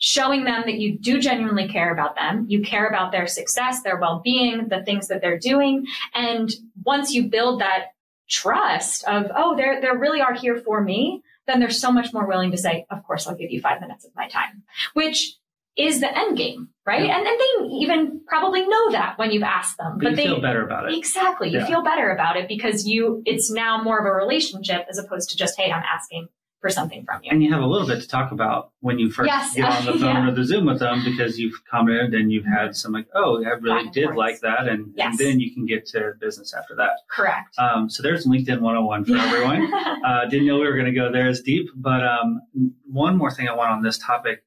showing 0.00 0.44
them 0.44 0.62
that 0.64 0.78
you 0.78 0.98
do 0.98 1.20
genuinely 1.20 1.68
care 1.68 1.92
about 1.92 2.16
them. 2.16 2.46
You 2.48 2.62
care 2.62 2.88
about 2.88 3.12
their 3.12 3.26
success, 3.26 3.82
their 3.82 4.00
well-being, 4.00 4.68
the 4.68 4.82
things 4.82 5.08
that 5.08 5.20
they're 5.20 5.38
doing. 5.38 5.84
And 6.14 6.50
once 6.84 7.12
you 7.12 7.28
build 7.28 7.60
that 7.60 7.88
trust 8.28 9.04
of, 9.06 9.26
oh, 9.36 9.56
they 9.56 9.78
they 9.80 9.88
really 9.96 10.20
are 10.20 10.34
here 10.34 10.56
for 10.56 10.82
me, 10.82 11.22
then 11.46 11.60
they're 11.60 11.70
so 11.70 11.92
much 11.92 12.12
more 12.12 12.26
willing 12.26 12.50
to 12.50 12.58
say, 12.58 12.86
of 12.90 13.04
course, 13.06 13.26
I'll 13.26 13.36
give 13.36 13.50
you 13.50 13.60
five 13.60 13.80
minutes 13.80 14.04
of 14.04 14.12
my 14.16 14.26
time, 14.26 14.62
which 14.94 15.36
is 15.76 16.00
the 16.00 16.18
end 16.18 16.36
game, 16.36 16.68
right? 16.86 17.06
Yeah. 17.06 17.18
And, 17.18 17.26
and 17.26 17.38
they 17.38 17.74
even 17.76 18.20
probably 18.26 18.66
know 18.66 18.90
that 18.92 19.18
when 19.18 19.30
you've 19.30 19.42
asked 19.42 19.76
them. 19.78 19.98
But, 19.98 20.04
but 20.04 20.16
they 20.16 20.24
feel 20.24 20.40
better 20.40 20.64
about 20.64 20.90
it. 20.90 20.96
Exactly. 20.96 21.50
You 21.50 21.58
yeah. 21.58 21.66
feel 21.66 21.82
better 21.82 22.10
about 22.10 22.36
it 22.36 22.48
because 22.48 22.86
you 22.86 23.22
it's 23.26 23.50
now 23.50 23.82
more 23.82 23.98
of 23.98 24.06
a 24.06 24.12
relationship 24.12 24.86
as 24.88 24.98
opposed 24.98 25.30
to 25.30 25.36
just, 25.36 25.58
hey, 25.58 25.70
I'm 25.70 25.82
asking 25.82 26.28
for 26.60 26.68
something 26.68 27.04
from 27.04 27.22
you. 27.24 27.30
And 27.30 27.42
you 27.42 27.52
have 27.52 27.62
a 27.62 27.66
little 27.66 27.86
bit 27.86 28.00
to 28.02 28.08
talk 28.08 28.32
about 28.32 28.72
when 28.80 28.98
you 28.98 29.10
first 29.10 29.28
yes. 29.28 29.54
get 29.54 29.64
on 29.64 29.86
the 29.86 29.92
phone 29.98 30.16
yeah. 30.16 30.28
or 30.28 30.32
the 30.32 30.44
Zoom 30.44 30.66
with 30.66 30.78
them 30.78 31.02
because 31.04 31.38
you've 31.38 31.54
commented 31.64 32.14
and 32.14 32.30
you've 32.30 32.44
had 32.44 32.76
some 32.76 32.92
like, 32.92 33.06
oh, 33.14 33.42
I 33.44 33.50
really 33.50 33.88
did 33.90 34.14
like 34.14 34.40
that. 34.40 34.68
And, 34.68 34.92
yes. 34.94 35.10
and, 35.10 35.18
then 35.18 35.40
you 35.40 35.52
can 35.52 35.64
get 35.64 35.86
to 35.86 36.12
business 36.20 36.52
after 36.52 36.74
that. 36.76 36.90
Correct. 37.10 37.58
Um, 37.58 37.88
so 37.88 38.02
there's 38.02 38.26
LinkedIn 38.26 38.60
101 38.60 39.04
for 39.06 39.16
everyone. 39.16 39.72
uh, 40.04 40.26
didn't 40.26 40.46
know 40.46 40.56
we 40.56 40.66
were 40.66 40.74
going 40.74 40.86
to 40.86 40.92
go 40.92 41.10
there 41.10 41.28
as 41.28 41.40
deep, 41.40 41.68
but 41.74 42.06
um, 42.06 42.42
one 42.86 43.16
more 43.16 43.30
thing 43.30 43.48
I 43.48 43.54
want 43.54 43.70
on 43.70 43.82
this 43.82 43.98
topic. 43.98 44.44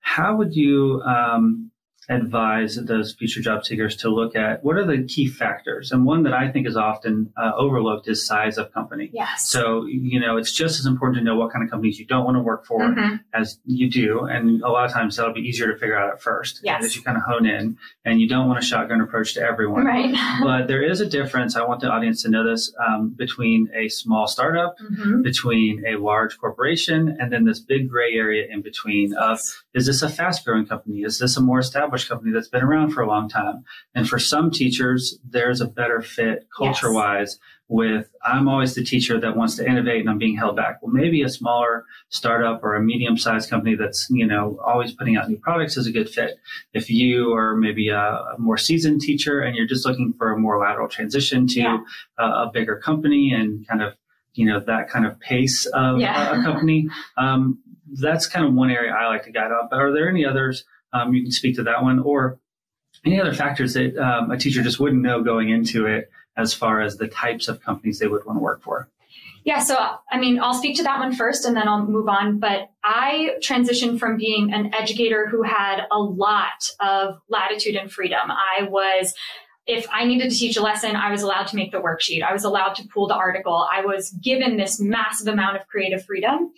How 0.00 0.36
would 0.36 0.54
you 0.54 1.02
um, 1.02 1.72
advise 2.08 2.76
those 2.76 3.14
future 3.14 3.40
job 3.40 3.64
seekers 3.64 3.96
to 3.96 4.08
look 4.08 4.36
at 4.36 4.62
what 4.64 4.76
are 4.76 4.84
the 4.84 5.04
key 5.04 5.26
factors. 5.26 5.92
And 5.92 6.04
one 6.04 6.22
that 6.24 6.32
i 6.32 6.50
think 6.50 6.66
is 6.66 6.76
often 6.76 7.32
uh, 7.36 7.52
overlooked 7.56 8.08
is 8.08 8.24
size 8.26 8.58
of 8.58 8.72
company. 8.72 9.10
Yes. 9.12 9.48
So 9.48 9.86
you 9.86 10.20
know 10.20 10.36
it's 10.36 10.52
just 10.52 10.78
as 10.78 10.86
important 10.86 11.18
to 11.18 11.24
know 11.24 11.36
what 11.36 11.52
kind 11.52 11.64
of 11.64 11.70
companies 11.70 11.98
you 11.98 12.06
don't 12.06 12.24
want 12.24 12.36
to 12.36 12.42
work 12.42 12.64
for 12.64 12.80
mm-hmm. 12.80 13.16
as 13.34 13.58
you 13.64 13.90
do. 13.90 14.24
And 14.24 14.62
a 14.62 14.68
lot 14.68 14.84
of 14.84 14.92
times 14.92 15.16
that'll 15.16 15.34
be 15.34 15.40
easier 15.40 15.72
to 15.72 15.78
figure 15.78 15.98
out 15.98 16.12
at 16.12 16.20
first 16.20 16.60
yes. 16.62 16.84
as 16.84 16.96
you 16.96 17.02
kind 17.02 17.16
of 17.16 17.24
hone 17.24 17.46
in. 17.46 17.78
And 18.04 18.20
you 18.20 18.28
don't 18.28 18.46
want 18.46 18.58
a 18.58 18.62
shotgun 18.62 19.00
approach 19.00 19.34
to 19.34 19.40
everyone. 19.40 19.84
Right. 19.84 20.14
But 20.42 20.68
there 20.68 20.82
is 20.82 21.00
a 21.00 21.06
difference. 21.06 21.56
I 21.56 21.64
want 21.64 21.80
the 21.80 21.88
audience 21.88 22.22
to 22.22 22.28
know 22.28 22.48
this 22.48 22.72
um, 22.86 23.08
between 23.16 23.68
a 23.74 23.88
small 23.88 24.26
startup 24.26 24.76
mm-hmm. 24.78 25.22
between 25.22 25.84
a 25.86 25.96
large 25.96 26.38
corporation 26.38 27.16
and 27.18 27.32
then 27.32 27.44
this 27.44 27.58
big 27.58 27.88
gray 27.88 28.14
area 28.14 28.46
in 28.50 28.62
between 28.62 29.14
of 29.14 29.40
is 29.74 29.86
this 29.86 30.02
a 30.02 30.08
fast 30.08 30.44
growing 30.44 30.66
company? 30.66 31.02
Is 31.02 31.18
this 31.18 31.36
a 31.36 31.40
more 31.40 31.58
established 31.58 31.95
established 31.96 32.08
company 32.08 32.32
that's 32.32 32.48
been 32.48 32.62
around 32.62 32.90
for 32.90 33.02
a 33.02 33.08
long 33.08 33.28
time. 33.28 33.64
And 33.94 34.08
for 34.08 34.18
some 34.18 34.50
teachers, 34.50 35.18
there's 35.24 35.60
a 35.60 35.66
better 35.66 36.02
fit 36.02 36.46
culture 36.56 36.92
wise 36.92 37.38
yes. 37.38 37.38
with 37.68 38.06
I'm 38.24 38.48
always 38.48 38.74
the 38.74 38.84
teacher 38.84 39.20
that 39.20 39.36
wants 39.36 39.56
to 39.56 39.68
innovate 39.68 40.00
and 40.00 40.10
I'm 40.10 40.18
being 40.18 40.36
held 40.36 40.56
back. 40.56 40.82
Well, 40.82 40.92
maybe 40.92 41.22
a 41.22 41.28
smaller 41.28 41.84
startup 42.08 42.62
or 42.62 42.76
a 42.76 42.82
medium 42.82 43.16
sized 43.16 43.50
company 43.50 43.74
that's, 43.76 44.08
you 44.10 44.26
know, 44.26 44.58
always 44.64 44.92
putting 44.92 45.16
out 45.16 45.28
new 45.28 45.38
products 45.38 45.76
is 45.76 45.86
a 45.86 45.92
good 45.92 46.08
fit. 46.08 46.38
If 46.72 46.90
you 46.90 47.32
are 47.34 47.56
maybe 47.56 47.88
a, 47.88 47.98
a 47.98 48.36
more 48.38 48.58
seasoned 48.58 49.00
teacher 49.00 49.40
and 49.40 49.56
you're 49.56 49.66
just 49.66 49.86
looking 49.86 50.12
for 50.12 50.32
a 50.32 50.38
more 50.38 50.58
lateral 50.58 50.88
transition 50.88 51.46
to 51.48 51.60
yeah. 51.60 51.78
a, 52.18 52.24
a 52.24 52.50
bigger 52.52 52.76
company 52.76 53.32
and 53.32 53.66
kind 53.66 53.82
of 53.82 53.94
you 54.34 54.44
know 54.44 54.60
that 54.60 54.90
kind 54.90 55.06
of 55.06 55.18
pace 55.18 55.64
of 55.72 55.98
yeah. 55.98 56.38
a, 56.38 56.42
company. 56.42 56.90
Um, 57.16 57.58
that's 57.98 58.26
kind 58.26 58.44
of 58.44 58.52
one 58.52 58.70
area 58.70 58.92
I 58.92 59.06
like 59.06 59.24
to 59.24 59.30
guide 59.30 59.50
on. 59.50 59.68
But 59.70 59.80
are 59.80 59.92
there 59.94 60.10
any 60.10 60.26
others 60.26 60.64
um, 60.96 61.14
you 61.14 61.22
can 61.22 61.32
speak 61.32 61.56
to 61.56 61.62
that 61.64 61.82
one 61.82 61.98
or 62.00 62.38
any 63.04 63.20
other 63.20 63.34
factors 63.34 63.74
that 63.74 63.96
um, 63.96 64.30
a 64.30 64.38
teacher 64.38 64.62
just 64.62 64.80
wouldn't 64.80 65.02
know 65.02 65.22
going 65.22 65.50
into 65.50 65.86
it 65.86 66.10
as 66.36 66.52
far 66.52 66.80
as 66.80 66.96
the 66.96 67.08
types 67.08 67.48
of 67.48 67.62
companies 67.62 67.98
they 67.98 68.06
would 68.06 68.24
want 68.24 68.38
to 68.38 68.42
work 68.42 68.62
for. 68.62 68.88
Yeah, 69.44 69.60
so 69.60 69.76
I 70.10 70.18
mean, 70.18 70.40
I'll 70.40 70.54
speak 70.54 70.76
to 70.78 70.82
that 70.82 70.98
one 70.98 71.14
first 71.14 71.44
and 71.44 71.56
then 71.56 71.68
I'll 71.68 71.86
move 71.86 72.08
on. 72.08 72.40
But 72.40 72.70
I 72.82 73.36
transitioned 73.40 74.00
from 74.00 74.16
being 74.16 74.52
an 74.52 74.74
educator 74.74 75.28
who 75.28 75.44
had 75.44 75.82
a 75.92 75.98
lot 76.00 76.68
of 76.80 77.20
latitude 77.28 77.76
and 77.76 77.90
freedom. 77.90 78.28
I 78.28 78.64
was 78.64 79.14
if 79.66 79.86
I 79.92 80.04
needed 80.04 80.30
to 80.30 80.36
teach 80.36 80.56
a 80.56 80.62
lesson, 80.62 80.94
I 80.94 81.10
was 81.10 81.22
allowed 81.22 81.48
to 81.48 81.56
make 81.56 81.72
the 81.72 81.78
worksheet. 81.78 82.22
I 82.22 82.32
was 82.32 82.44
allowed 82.44 82.74
to 82.74 82.86
pull 82.86 83.08
the 83.08 83.14
article. 83.14 83.66
I 83.72 83.84
was 83.84 84.10
given 84.22 84.56
this 84.56 84.80
massive 84.80 85.26
amount 85.26 85.56
of 85.56 85.66
creative 85.66 86.04
freedom. 86.04 86.52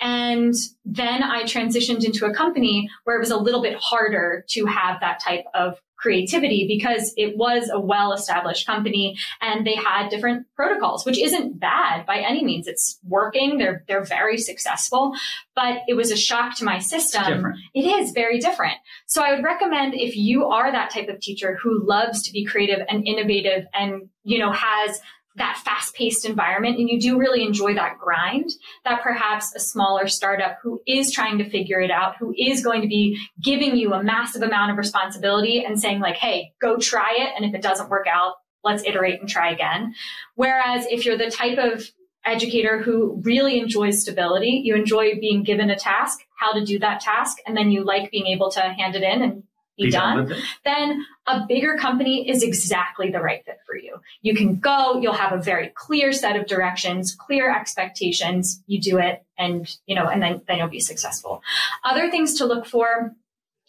And 0.00 0.54
then 0.84 1.22
I 1.22 1.42
transitioned 1.42 2.04
into 2.04 2.24
a 2.24 2.34
company 2.34 2.88
where 3.04 3.16
it 3.16 3.20
was 3.20 3.30
a 3.30 3.36
little 3.36 3.60
bit 3.60 3.76
harder 3.78 4.44
to 4.48 4.64
have 4.64 5.00
that 5.00 5.20
type 5.20 5.44
of 5.52 5.78
creativity 6.04 6.66
because 6.68 7.14
it 7.16 7.34
was 7.34 7.70
a 7.70 7.80
well 7.80 8.12
established 8.12 8.66
company 8.66 9.16
and 9.40 9.66
they 9.66 9.74
had 9.74 10.10
different 10.10 10.46
protocols, 10.54 11.06
which 11.06 11.18
isn't 11.18 11.58
bad 11.58 12.04
by 12.04 12.18
any 12.18 12.44
means. 12.44 12.66
It's 12.66 12.98
working. 13.08 13.56
They're, 13.56 13.84
they're 13.88 14.04
very 14.04 14.36
successful, 14.36 15.14
but 15.56 15.78
it 15.88 15.94
was 15.94 16.10
a 16.10 16.16
shock 16.16 16.56
to 16.58 16.64
my 16.64 16.78
system. 16.78 17.54
It 17.72 17.86
is 17.86 18.10
very 18.10 18.38
different. 18.38 18.74
So 19.06 19.22
I 19.22 19.34
would 19.34 19.42
recommend 19.42 19.94
if 19.94 20.14
you 20.14 20.44
are 20.44 20.70
that 20.70 20.90
type 20.90 21.08
of 21.08 21.20
teacher 21.20 21.58
who 21.62 21.82
loves 21.86 22.22
to 22.24 22.32
be 22.32 22.44
creative 22.44 22.84
and 22.86 23.06
innovative 23.06 23.64
and, 23.72 24.10
you 24.24 24.38
know, 24.38 24.52
has 24.52 25.00
that 25.36 25.60
fast 25.64 25.94
paced 25.94 26.24
environment 26.24 26.78
and 26.78 26.88
you 26.88 27.00
do 27.00 27.18
really 27.18 27.44
enjoy 27.44 27.74
that 27.74 27.98
grind, 27.98 28.50
that 28.84 29.02
perhaps 29.02 29.54
a 29.54 29.60
smaller 29.60 30.06
startup 30.06 30.58
who 30.62 30.80
is 30.86 31.10
trying 31.10 31.38
to 31.38 31.48
figure 31.48 31.80
it 31.80 31.90
out, 31.90 32.16
who 32.18 32.34
is 32.38 32.62
going 32.62 32.82
to 32.82 32.88
be 32.88 33.18
giving 33.42 33.76
you 33.76 33.92
a 33.92 34.02
massive 34.02 34.42
amount 34.42 34.70
of 34.70 34.76
responsibility 34.76 35.64
and 35.64 35.80
saying 35.80 36.00
like, 36.00 36.16
Hey, 36.16 36.52
go 36.60 36.76
try 36.76 37.16
it. 37.18 37.30
And 37.36 37.44
if 37.44 37.54
it 37.54 37.62
doesn't 37.62 37.90
work 37.90 38.06
out, 38.06 38.34
let's 38.62 38.84
iterate 38.84 39.20
and 39.20 39.28
try 39.28 39.50
again. 39.50 39.94
Whereas 40.36 40.86
if 40.90 41.04
you're 41.04 41.18
the 41.18 41.30
type 41.30 41.58
of 41.58 41.84
educator 42.24 42.80
who 42.80 43.20
really 43.22 43.58
enjoys 43.58 44.00
stability, 44.00 44.62
you 44.64 44.74
enjoy 44.74 45.18
being 45.20 45.42
given 45.42 45.68
a 45.68 45.76
task, 45.76 46.20
how 46.38 46.52
to 46.52 46.64
do 46.64 46.78
that 46.78 47.00
task, 47.00 47.38
and 47.46 47.56
then 47.56 47.70
you 47.70 47.84
like 47.84 48.10
being 48.10 48.26
able 48.26 48.50
to 48.52 48.60
hand 48.60 48.94
it 48.96 49.02
in 49.02 49.22
and 49.22 49.42
be, 49.76 49.84
be 49.84 49.90
done, 49.90 50.28
done 50.28 50.38
then 50.64 51.04
a 51.26 51.44
bigger 51.46 51.76
company 51.76 52.28
is 52.28 52.42
exactly 52.42 53.10
the 53.10 53.20
right 53.20 53.44
fit 53.44 53.58
for 53.66 53.76
you. 53.76 54.00
You 54.22 54.34
can 54.34 54.56
go, 54.56 55.00
you'll 55.00 55.12
have 55.12 55.32
a 55.32 55.42
very 55.42 55.68
clear 55.74 56.12
set 56.12 56.36
of 56.36 56.46
directions, 56.46 57.14
clear 57.14 57.54
expectations. 57.54 58.62
You 58.66 58.80
do 58.80 58.98
it 58.98 59.24
and, 59.38 59.68
you 59.86 59.94
know, 59.94 60.08
and 60.08 60.22
then, 60.22 60.42
then 60.46 60.58
you'll 60.58 60.68
be 60.68 60.80
successful. 60.80 61.42
Other 61.82 62.10
things 62.10 62.34
to 62.38 62.46
look 62.46 62.66
for 62.66 63.14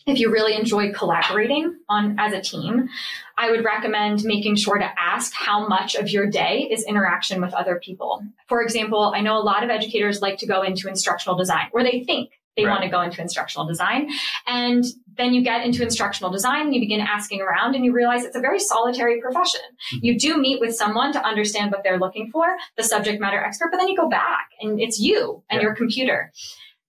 if 0.06 0.20
you 0.20 0.32
really 0.32 0.56
enjoy 0.56 0.94
collaborating 0.94 1.78
on 1.90 2.20
as 2.20 2.32
a 2.32 2.42
team, 2.42 2.90
I 3.38 3.50
would 3.50 3.66
recommend 3.66 4.24
making 4.24 4.56
sure 4.56 4.78
to 4.78 4.90
ask 5.00 5.34
how 5.34 5.68
much 5.68 5.96
of 5.96 6.10
your 6.10 6.28
day 6.28 6.68
is 6.70 6.84
interaction 6.84 7.42
with 7.42 7.54
other 7.56 7.80
people. 7.84 8.22
For 8.48 8.62
example, 8.62 9.12
I 9.16 9.22
know 9.22 9.38
a 9.38 9.42
lot 9.42 9.64
of 9.64 9.72
educators 9.72 10.22
like 10.22 10.38
to 10.40 10.46
go 10.46 10.62
into 10.62 10.88
instructional 10.88 11.38
design 11.38 11.70
where 11.72 11.84
they 11.84 12.04
think 12.04 12.32
they 12.56 12.66
right. 12.66 12.72
want 12.72 12.84
to 12.84 12.90
go 12.90 13.02
into 13.02 13.22
instructional 13.22 13.68
design. 13.68 14.10
And 14.48 14.84
then 15.18 15.34
you 15.34 15.44
get 15.44 15.66
into 15.66 15.84
instructional 15.84 16.32
design 16.32 16.66
and 16.66 16.76
you 16.76 16.82
begin 16.82 17.00
asking 17.00 17.42
around 17.42 17.76
and 17.76 17.86
you 17.86 17.94
realize 17.94 18.24
it's 18.24 18.36
a 18.36 18.42
very 18.42 18.60
solitary 18.60 19.22
profession. 19.22 19.62
Mm-hmm. 19.94 20.06
You 20.06 20.20
do 20.20 20.38
meet 20.38 20.60
with 20.60 20.76
someone 20.76 21.14
to 21.14 21.24
understand 21.24 21.72
what 21.72 21.84
they're 21.84 22.00
looking 22.00 22.30
for, 22.32 22.46
the 22.78 22.84
subject 22.84 23.22
matter 23.22 23.40
expert, 23.40 23.70
but 23.72 23.78
then 23.78 23.88
you 23.88 23.96
go 23.96 24.10
back 24.10 24.50
and 24.62 24.80
it's 24.80 25.00
you 25.00 25.44
and 25.50 25.62
yeah. 25.62 25.68
your 25.68 25.76
computer. 25.76 26.32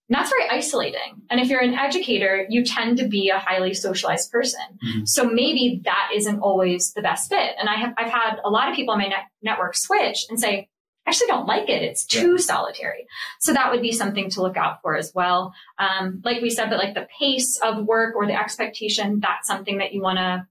And 0.09 0.17
that's 0.17 0.29
very 0.29 0.49
isolating. 0.49 1.21
And 1.29 1.41
if 1.41 1.49
you're 1.49 1.61
an 1.61 1.73
educator, 1.73 2.45
you 2.49 2.63
tend 2.63 2.97
to 2.99 3.07
be 3.07 3.29
a 3.29 3.39
highly 3.39 3.73
socialized 3.73 4.31
person. 4.31 4.61
Mm-hmm. 4.85 5.05
So 5.05 5.25
maybe 5.25 5.81
that 5.83 6.11
isn't 6.15 6.39
always 6.39 6.93
the 6.93 7.01
best 7.01 7.27
fit. 7.27 7.55
And 7.59 7.67
I 7.67 7.75
have, 7.75 7.93
I've 7.97 8.11
had 8.11 8.37
a 8.43 8.49
lot 8.49 8.69
of 8.69 8.75
people 8.75 8.93
on 8.93 8.99
my 8.99 9.07
net- 9.07 9.27
network 9.41 9.75
switch 9.75 10.25
and 10.29 10.39
say, 10.39 10.69
actually 11.07 11.27
don't 11.27 11.47
like 11.47 11.69
it. 11.69 11.81
It's 11.81 12.05
too 12.05 12.31
yeah. 12.31 12.37
solitary. 12.37 13.07
So 13.39 13.53
that 13.53 13.71
would 13.71 13.81
be 13.81 13.91
something 13.91 14.29
to 14.31 14.41
look 14.41 14.57
out 14.57 14.81
for 14.81 14.95
as 14.95 15.13
well. 15.15 15.53
Um, 15.79 16.21
like 16.23 16.41
we 16.41 16.49
said, 16.49 16.69
but 16.69 16.79
like 16.79 16.93
the 16.93 17.07
pace 17.17 17.59
of 17.63 17.85
work 17.85 18.15
or 18.15 18.25
the 18.25 18.39
expectation, 18.39 19.19
that's 19.19 19.47
something 19.47 19.77
that 19.77 19.93
you 19.93 20.01
want 20.01 20.17
to 20.17 20.45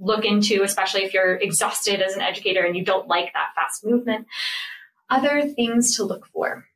look 0.00 0.24
into, 0.24 0.62
especially 0.62 1.04
if 1.04 1.14
you're 1.14 1.36
exhausted 1.36 2.00
as 2.00 2.14
an 2.14 2.22
educator 2.22 2.64
and 2.64 2.76
you 2.76 2.84
don't 2.84 3.06
like 3.06 3.32
that 3.34 3.50
fast 3.54 3.84
movement. 3.84 4.26
Other 5.08 5.48
things 5.48 5.96
to 5.96 6.04
look 6.04 6.26
for. 6.26 6.66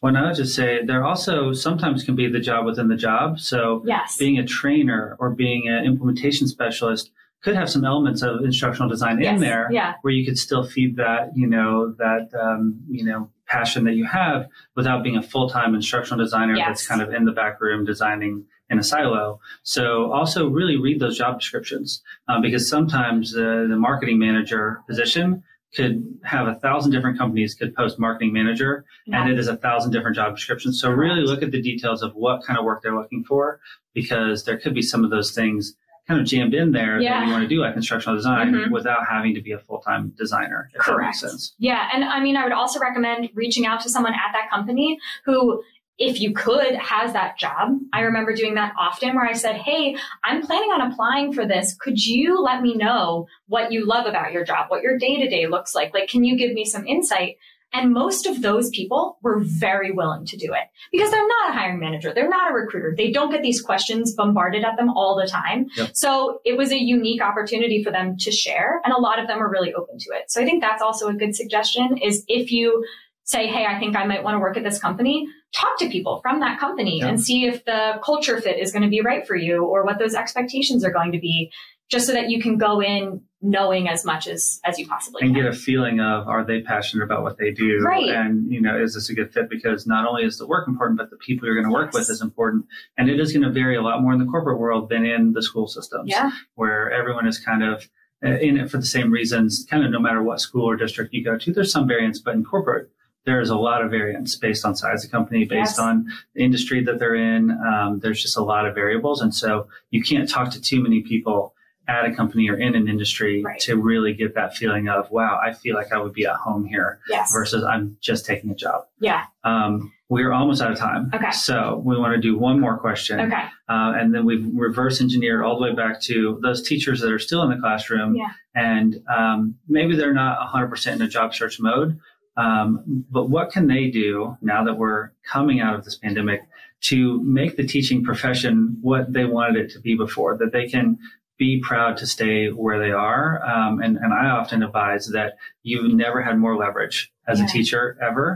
Well, 0.00 0.16
I 0.16 0.26
would 0.26 0.36
just 0.36 0.54
say 0.54 0.84
there 0.84 1.04
also 1.04 1.52
sometimes 1.52 2.02
can 2.02 2.16
be 2.16 2.28
the 2.28 2.40
job 2.40 2.66
within 2.66 2.88
the 2.88 2.96
job. 2.96 3.38
So 3.38 3.82
yes. 3.86 4.16
being 4.16 4.38
a 4.38 4.46
trainer 4.46 5.16
or 5.20 5.30
being 5.30 5.68
an 5.68 5.84
implementation 5.84 6.48
specialist 6.48 7.10
could 7.42 7.54
have 7.54 7.68
some 7.68 7.84
elements 7.84 8.22
of 8.22 8.44
instructional 8.44 8.88
design 8.88 9.20
yes. 9.20 9.34
in 9.34 9.40
there 9.40 9.68
yeah. 9.70 9.94
where 10.02 10.12
you 10.12 10.24
could 10.24 10.38
still 10.38 10.64
feed 10.64 10.96
that, 10.96 11.30
you 11.34 11.46
know, 11.46 11.92
that, 11.98 12.28
um, 12.40 12.80
you 12.88 13.04
know, 13.04 13.30
passion 13.46 13.84
that 13.84 13.94
you 13.94 14.06
have 14.06 14.48
without 14.76 15.02
being 15.02 15.16
a 15.16 15.22
full-time 15.22 15.74
instructional 15.74 16.24
designer 16.24 16.54
yes. 16.54 16.66
that's 16.68 16.86
kind 16.86 17.02
of 17.02 17.12
in 17.12 17.24
the 17.24 17.32
back 17.32 17.60
room 17.60 17.84
designing 17.84 18.44
in 18.70 18.78
a 18.78 18.82
silo. 18.82 19.40
So 19.62 20.10
also 20.12 20.48
really 20.48 20.76
read 20.76 21.00
those 21.00 21.18
job 21.18 21.38
descriptions 21.40 22.02
um, 22.28 22.40
because 22.40 22.68
sometimes 22.68 23.36
uh, 23.36 23.66
the 23.68 23.76
marketing 23.76 24.18
manager 24.18 24.80
position 24.88 25.42
could 25.74 26.02
have 26.22 26.46
a 26.46 26.54
thousand 26.56 26.92
different 26.92 27.18
companies 27.18 27.54
could 27.54 27.74
post 27.74 27.98
marketing 27.98 28.32
manager 28.32 28.84
yeah. 29.06 29.22
and 29.22 29.32
it 29.32 29.38
is 29.38 29.48
a 29.48 29.56
thousand 29.56 29.90
different 29.90 30.14
job 30.14 30.34
descriptions. 30.34 30.80
So 30.80 30.90
really 30.90 31.22
look 31.22 31.42
at 31.42 31.50
the 31.50 31.60
details 31.60 32.02
of 32.02 32.14
what 32.14 32.44
kind 32.44 32.58
of 32.58 32.64
work 32.64 32.82
they're 32.82 32.96
looking 32.96 33.24
for 33.24 33.60
because 33.94 34.44
there 34.44 34.58
could 34.58 34.74
be 34.74 34.82
some 34.82 35.04
of 35.04 35.10
those 35.10 35.32
things 35.32 35.74
kind 36.12 36.20
of 36.20 36.26
jammed 36.26 36.54
in 36.54 36.72
there 36.72 37.00
Yeah. 37.00 37.20
that 37.20 37.26
you 37.26 37.32
want 37.32 37.42
to 37.42 37.48
do 37.48 37.60
like 37.60 37.74
instructional 37.76 38.16
design 38.16 38.52
Mhm. 38.52 38.70
without 38.70 39.00
having 39.08 39.34
to 39.34 39.40
be 39.40 39.52
a 39.52 39.58
full 39.58 39.78
time 39.80 40.12
designer. 40.16 40.68
If 40.74 40.86
that 40.86 40.98
makes 40.98 41.20
sense. 41.20 41.54
Yeah. 41.58 41.88
And 41.92 42.04
I 42.04 42.20
mean, 42.20 42.36
I 42.36 42.44
would 42.44 42.52
also 42.52 42.78
recommend 42.80 43.30
reaching 43.34 43.66
out 43.66 43.80
to 43.82 43.88
someone 43.90 44.12
at 44.14 44.32
that 44.32 44.50
company 44.50 44.98
who, 45.24 45.62
if 45.98 46.20
you 46.20 46.32
could, 46.34 46.74
has 46.74 47.12
that 47.12 47.38
job. 47.38 47.78
I 47.92 48.00
remember 48.00 48.34
doing 48.34 48.54
that 48.54 48.72
often 48.78 49.14
where 49.14 49.26
I 49.26 49.32
said, 49.34 49.56
Hey, 49.56 49.96
I'm 50.24 50.42
planning 50.42 50.70
on 50.70 50.80
applying 50.92 51.32
for 51.32 51.46
this. 51.46 51.74
Could 51.80 52.04
you 52.04 52.40
let 52.40 52.62
me 52.62 52.74
know 52.74 53.26
what 53.48 53.72
you 53.72 53.86
love 53.86 54.06
about 54.06 54.32
your 54.32 54.44
job, 54.44 54.66
what 54.68 54.82
your 54.82 54.98
day 54.98 55.16
to 55.22 55.28
day 55.28 55.46
looks 55.46 55.74
like? 55.74 55.94
Like, 55.94 56.08
can 56.08 56.24
you 56.24 56.36
give 56.36 56.52
me 56.52 56.64
some 56.64 56.86
insight? 56.86 57.36
And 57.72 57.92
most 57.92 58.26
of 58.26 58.42
those 58.42 58.68
people 58.70 59.18
were 59.22 59.40
very 59.40 59.90
willing 59.92 60.26
to 60.26 60.36
do 60.36 60.52
it 60.52 60.64
because 60.90 61.10
they're 61.10 61.26
not 61.26 61.50
a 61.50 61.52
hiring 61.52 61.80
manager. 61.80 62.12
They're 62.14 62.28
not 62.28 62.50
a 62.50 62.54
recruiter. 62.54 62.94
They 62.96 63.10
don't 63.10 63.30
get 63.30 63.42
these 63.42 63.62
questions 63.62 64.14
bombarded 64.14 64.64
at 64.64 64.76
them 64.76 64.90
all 64.90 65.16
the 65.16 65.26
time. 65.26 65.66
Yep. 65.76 65.90
So 65.94 66.40
it 66.44 66.56
was 66.58 66.70
a 66.70 66.78
unique 66.78 67.22
opportunity 67.22 67.82
for 67.82 67.90
them 67.90 68.16
to 68.18 68.30
share. 68.30 68.80
And 68.84 68.92
a 68.92 69.00
lot 69.00 69.18
of 69.18 69.26
them 69.26 69.42
are 69.42 69.50
really 69.50 69.72
open 69.72 69.98
to 69.98 70.10
it. 70.12 70.30
So 70.30 70.40
I 70.42 70.44
think 70.44 70.62
that's 70.62 70.82
also 70.82 71.08
a 71.08 71.14
good 71.14 71.34
suggestion 71.34 71.96
is 71.98 72.24
if 72.28 72.52
you 72.52 72.84
say, 73.24 73.46
Hey, 73.46 73.64
I 73.64 73.78
think 73.78 73.96
I 73.96 74.04
might 74.04 74.22
want 74.22 74.34
to 74.34 74.38
work 74.40 74.56
at 74.56 74.64
this 74.64 74.78
company, 74.78 75.26
talk 75.54 75.78
to 75.78 75.88
people 75.88 76.20
from 76.20 76.40
that 76.40 76.60
company 76.60 76.98
Yeah. 76.98 77.08
and 77.08 77.20
see 77.20 77.46
if 77.46 77.64
the 77.64 78.00
culture 78.04 78.40
fit 78.40 78.58
is 78.58 78.72
going 78.72 78.82
to 78.82 78.88
be 78.88 79.00
right 79.00 79.26
for 79.26 79.36
you 79.36 79.64
or 79.64 79.84
what 79.84 79.98
those 79.98 80.14
expectations 80.14 80.84
are 80.84 80.90
going 80.92 81.12
to 81.12 81.18
be 81.18 81.50
just 81.90 82.06
so 82.06 82.12
that 82.12 82.30
you 82.30 82.42
can 82.42 82.58
go 82.58 82.82
in 82.82 83.22
knowing 83.42 83.88
as 83.88 84.04
much 84.04 84.28
as, 84.28 84.60
as 84.64 84.78
you 84.78 84.86
possibly 84.86 85.20
and 85.22 85.34
can. 85.34 85.42
get 85.44 85.52
a 85.52 85.56
feeling 85.56 86.00
of 86.00 86.28
are 86.28 86.44
they 86.44 86.60
passionate 86.60 87.02
about 87.04 87.22
what 87.24 87.38
they 87.38 87.50
do 87.50 87.80
Right. 87.80 88.08
and 88.08 88.50
you 88.50 88.60
know 88.60 88.80
is 88.80 88.94
this 88.94 89.10
a 89.10 89.14
good 89.14 89.32
fit 89.32 89.50
because 89.50 89.86
not 89.86 90.06
only 90.06 90.22
is 90.24 90.38
the 90.38 90.46
work 90.46 90.68
important 90.68 90.96
but 90.98 91.10
the 91.10 91.16
people 91.16 91.46
you're 91.46 91.56
going 91.56 91.66
to 91.66 91.72
work 91.72 91.90
Yes. 91.92 91.94
with 91.94 92.10
is 92.10 92.22
important 92.22 92.66
and 92.96 93.10
it 93.10 93.18
is 93.18 93.32
going 93.32 93.42
to 93.42 93.50
vary 93.50 93.76
a 93.76 93.82
lot 93.82 94.00
more 94.00 94.12
in 94.12 94.20
the 94.20 94.26
corporate 94.26 94.58
world 94.58 94.88
than 94.88 95.04
in 95.04 95.32
the 95.32 95.42
school 95.42 95.66
systems 95.66 96.08
yeah. 96.08 96.30
where 96.54 96.90
everyone 96.92 97.26
is 97.26 97.38
kind 97.40 97.64
of 97.64 97.88
uh, 98.24 98.28
in 98.38 98.56
it 98.56 98.70
for 98.70 98.76
the 98.78 98.86
same 98.86 99.10
reasons 99.10 99.66
kind 99.68 99.84
of 99.84 99.90
no 99.90 99.98
matter 99.98 100.22
what 100.22 100.40
school 100.40 100.64
or 100.68 100.76
district 100.76 101.12
you 101.12 101.24
go 101.24 101.36
to 101.36 101.52
there's 101.52 101.72
some 101.72 101.88
variance 101.88 102.20
but 102.20 102.34
in 102.34 102.44
corporate 102.44 102.88
there 103.24 103.40
is 103.40 103.50
a 103.50 103.56
lot 103.56 103.84
of 103.84 103.90
variance 103.90 104.34
based 104.36 104.64
on 104.64 104.76
size 104.76 105.04
of 105.04 105.10
company 105.10 105.44
based 105.44 105.72
Yes. 105.72 105.78
on 105.80 106.06
the 106.34 106.42
industry 106.44 106.82
that 106.84 107.00
they're 107.00 107.16
in 107.16 107.50
um, 107.50 107.98
there's 108.00 108.22
just 108.22 108.36
a 108.36 108.42
lot 108.42 108.66
of 108.66 108.74
variables 108.76 109.20
and 109.20 109.34
so 109.34 109.66
you 109.90 110.00
can't 110.00 110.28
talk 110.28 110.50
to 110.52 110.60
too 110.60 110.80
many 110.80 111.02
people 111.02 111.54
at 111.88 112.04
a 112.04 112.14
company 112.14 112.48
or 112.48 112.56
in 112.56 112.74
an 112.74 112.88
industry 112.88 113.42
Right. 113.42 113.58
to 113.60 113.76
really 113.76 114.12
get 114.14 114.34
that 114.36 114.54
feeling 114.56 114.88
of 114.88 115.10
wow 115.10 115.40
i 115.44 115.52
feel 115.52 115.74
like 115.74 115.92
i 115.92 115.98
would 115.98 116.12
be 116.12 116.24
at 116.26 116.36
home 116.36 116.64
here 116.64 117.00
Yes. 117.08 117.32
versus 117.32 117.64
i'm 117.64 117.96
just 118.00 118.24
taking 118.24 118.50
a 118.50 118.54
job 118.54 118.84
Yeah. 119.00 119.24
um, 119.44 119.92
we're 120.08 120.32
almost 120.32 120.62
out 120.62 120.70
of 120.70 120.78
time 120.78 121.10
Okay. 121.12 121.30
so 121.32 121.82
we 121.84 121.96
want 121.98 122.14
to 122.14 122.20
do 122.20 122.38
one 122.38 122.60
more 122.60 122.78
question 122.78 123.18
Okay. 123.20 123.44
uh, 123.68 123.92
and 123.96 124.14
then 124.14 124.24
we've 124.24 124.46
reverse 124.54 125.00
engineered 125.00 125.42
all 125.42 125.56
the 125.58 125.62
way 125.62 125.74
back 125.74 126.00
to 126.02 126.38
those 126.42 126.62
teachers 126.62 127.00
that 127.00 127.10
are 127.10 127.18
still 127.18 127.42
in 127.42 127.50
the 127.50 127.56
classroom 127.56 128.14
Yeah. 128.14 128.30
and 128.54 129.02
um, 129.08 129.56
maybe 129.68 129.96
they're 129.96 130.14
not 130.14 130.38
100% 130.52 130.92
in 130.92 131.02
a 131.02 131.08
job 131.08 131.34
search 131.34 131.58
mode 131.58 131.98
um, 132.36 133.04
but 133.10 133.28
what 133.28 133.50
can 133.50 133.66
they 133.66 133.88
do 133.90 134.36
now 134.40 134.64
that 134.64 134.74
we're 134.78 135.10
coming 135.30 135.60
out 135.60 135.74
of 135.74 135.84
this 135.84 135.96
pandemic 135.96 136.42
to 136.82 137.22
make 137.22 137.56
the 137.56 137.64
teaching 137.66 138.02
profession 138.02 138.76
what 138.80 139.12
they 139.12 139.24
wanted 139.24 139.56
it 139.56 139.70
to 139.72 139.78
be 139.80 139.94
before 139.96 140.36
that 140.38 140.50
they 140.52 140.66
can 140.68 140.98
be 141.46 141.50
proud 141.70 141.92
to 142.00 142.06
stay 142.16 142.36
where 142.64 142.78
they 142.84 142.92
are 143.08 143.26
um, 143.52 143.72
and, 143.84 143.94
and 144.02 144.12
i 144.22 144.26
often 144.38 144.62
advise 144.68 145.04
that 145.18 145.30
you've 145.68 145.92
never 146.04 146.18
had 146.28 146.36
more 146.44 146.56
leverage 146.64 146.98
as 147.26 147.38
Yeah. 147.38 147.44
a 147.46 147.48
teacher 147.56 147.82
ever 148.08 148.26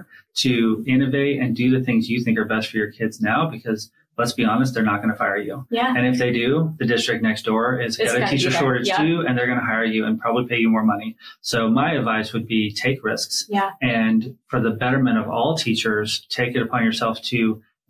to 0.44 0.52
innovate 0.94 1.36
and 1.42 1.48
do 1.62 1.66
the 1.76 1.82
things 1.86 2.08
you 2.12 2.18
think 2.24 2.36
are 2.38 2.44
best 2.54 2.66
for 2.70 2.76
your 2.82 2.90
kids 2.90 3.14
now 3.32 3.40
because 3.56 3.80
let's 4.18 4.32
be 4.40 4.44
honest 4.52 4.72
they're 4.74 4.90
not 4.92 5.00
going 5.02 5.12
to 5.16 5.20
fire 5.24 5.36
you 5.48 5.56
Yeah. 5.78 5.94
and 5.96 6.04
if 6.10 6.16
they 6.22 6.32
do, 6.42 6.74
the 6.80 6.86
district 6.94 7.20
next 7.22 7.42
door 7.50 7.64
is 7.86 7.92
got 7.98 8.22
a 8.22 8.26
teacher 8.32 8.50
shortage 8.50 8.88
Yeah. 8.88 8.96
too, 9.02 9.16
and 9.26 9.32
they're 9.36 9.50
going 9.52 9.62
to 9.64 9.70
hire 9.72 9.84
you 9.94 10.02
and 10.06 10.18
probably 10.24 10.44
pay 10.52 10.58
you 10.64 10.70
more 10.76 10.86
money. 10.94 11.10
So 11.52 11.68
my 11.82 11.88
advice 12.00 12.28
would 12.34 12.46
be 12.56 12.62
take 12.84 12.98
risks 13.12 13.34
Yeah. 13.56 13.70
and 13.82 14.18
for 14.50 14.58
the 14.66 14.70
betterment 14.82 15.18
of 15.22 15.26
all 15.28 15.50
teachers, 15.68 16.08
take 16.38 16.52
it 16.56 16.62
upon 16.66 16.80
yourself 16.88 17.20
to 17.32 17.38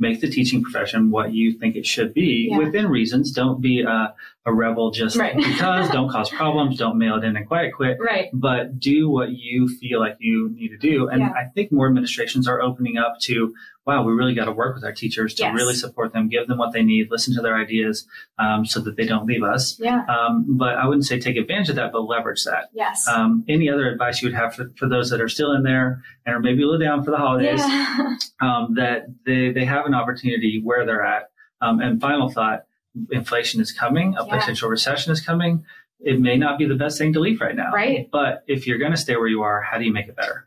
make 0.07 0.21
the 0.21 0.29
teaching 0.37 0.61
profession 0.67 1.11
what 1.17 1.33
you 1.33 1.47
think 1.61 1.73
it 1.77 1.87
should 1.87 2.13
be 2.13 2.49
Yeah. 2.51 2.59
within 2.59 2.87
reasons. 2.99 3.31
Don't 3.43 3.61
be 3.63 3.81
a, 3.83 4.13
a 4.47 4.55
rebel 4.55 4.93
just 4.93 5.17
Right. 5.17 5.37
because, 5.37 5.91
don't 5.91 6.09
cause 6.09 6.31
problems, 6.31 6.79
don't 6.79 6.97
mail 6.99 7.17
it 7.17 7.25
in 7.25 7.37
and 7.37 7.47
quiet 7.47 7.75
quit 7.75 7.99
Right. 8.01 8.29
but 8.33 8.79
do 8.79 9.11
what 9.11 9.31
you 9.31 9.69
feel 9.69 9.99
like 9.99 10.17
you 10.21 10.51
need 10.55 10.69
to 10.69 10.79
do. 10.79 11.09
And 11.09 11.21
Yeah. 11.21 11.33
I 11.37 11.47
think 11.53 11.73
more 11.73 11.89
administrations 11.89 12.47
are 12.47 12.63
opening 12.63 12.97
up 12.97 13.19
to, 13.23 13.53
wow, 13.87 14.05
we 14.05 14.13
really 14.13 14.35
got 14.35 14.45
to 14.47 14.53
work 14.53 14.75
with 14.77 14.85
our 14.85 14.93
teachers 14.93 15.35
to 15.35 15.43
Yes. 15.43 15.55
really 15.55 15.75
support 15.75 16.13
them, 16.13 16.29
give 16.29 16.47
them 16.47 16.59
what 16.59 16.73
they 16.73 16.83
need, 16.85 17.09
listen 17.11 17.35
to 17.35 17.43
their 17.43 17.57
ideas 17.57 18.07
um, 18.39 18.65
so 18.65 18.79
that 18.81 18.97
they 18.97 19.05
don't 19.05 19.27
leave 19.27 19.43
us. 19.43 19.79
Yeah. 19.81 20.05
Um, 20.05 20.45
but 20.57 20.77
I 20.77 20.87
wouldn't 20.87 21.07
say 21.07 21.19
take 21.19 21.37
advantage 21.37 21.69
of 21.71 21.77
that, 21.77 21.91
but 21.93 22.03
leverage 22.03 22.45
that. 22.45 22.71
Yes. 22.73 23.07
Um, 23.09 23.45
any 23.49 23.69
other 23.69 23.89
advice 23.89 24.23
you 24.23 24.29
would 24.29 24.37
have 24.37 24.55
for, 24.55 24.71
for 24.77 24.89
those 24.89 25.11
that 25.11 25.21
are 25.21 25.29
still 25.29 25.53
in 25.53 25.65
there 25.65 26.03
and 26.25 26.37
are 26.37 26.41
maybe 26.41 26.63
a 26.63 26.67
little 26.67 26.85
down 26.87 27.05
for 27.05 27.11
the 27.11 27.17
holidays, 27.17 27.59
yeah. 27.61 28.17
um, 28.41 28.75
that 28.77 29.07
they, 29.25 29.51
they 29.51 29.65
have 29.65 29.87
an 29.87 29.95
opportunity 29.95 30.61
where 30.63 30.87
they're 30.87 31.05
at. 31.05 31.31
Um, 31.61 31.81
and 31.81 32.01
final 32.01 32.29
thought, 32.29 32.65
inflation 33.11 33.61
is 33.61 33.73
coming, 33.73 34.17
a 34.17 34.25
Yeah. 34.25 34.39
potential 34.39 34.69
recession 34.69 35.13
is 35.13 35.21
coming. 35.21 35.65
It 36.01 36.21
may 36.21 36.37
not 36.37 36.59
be 36.59 36.67
the 36.67 36.75
best 36.75 36.99
thing 36.99 37.13
to 37.15 37.21
leave 37.21 37.41
right 37.41 37.55
now. 37.57 37.71
Right. 37.73 38.09
But 38.11 38.45
if 38.47 38.67
you're 38.67 38.79
going 38.79 38.91
to 38.93 38.97
stay 38.97 39.17
where 39.17 39.29
you 39.29 39.43
are, 39.43 39.63
how 39.63 39.79
do 39.79 39.85
you 39.85 39.93
make 39.93 40.09
it 40.09 40.17
better? 40.17 40.47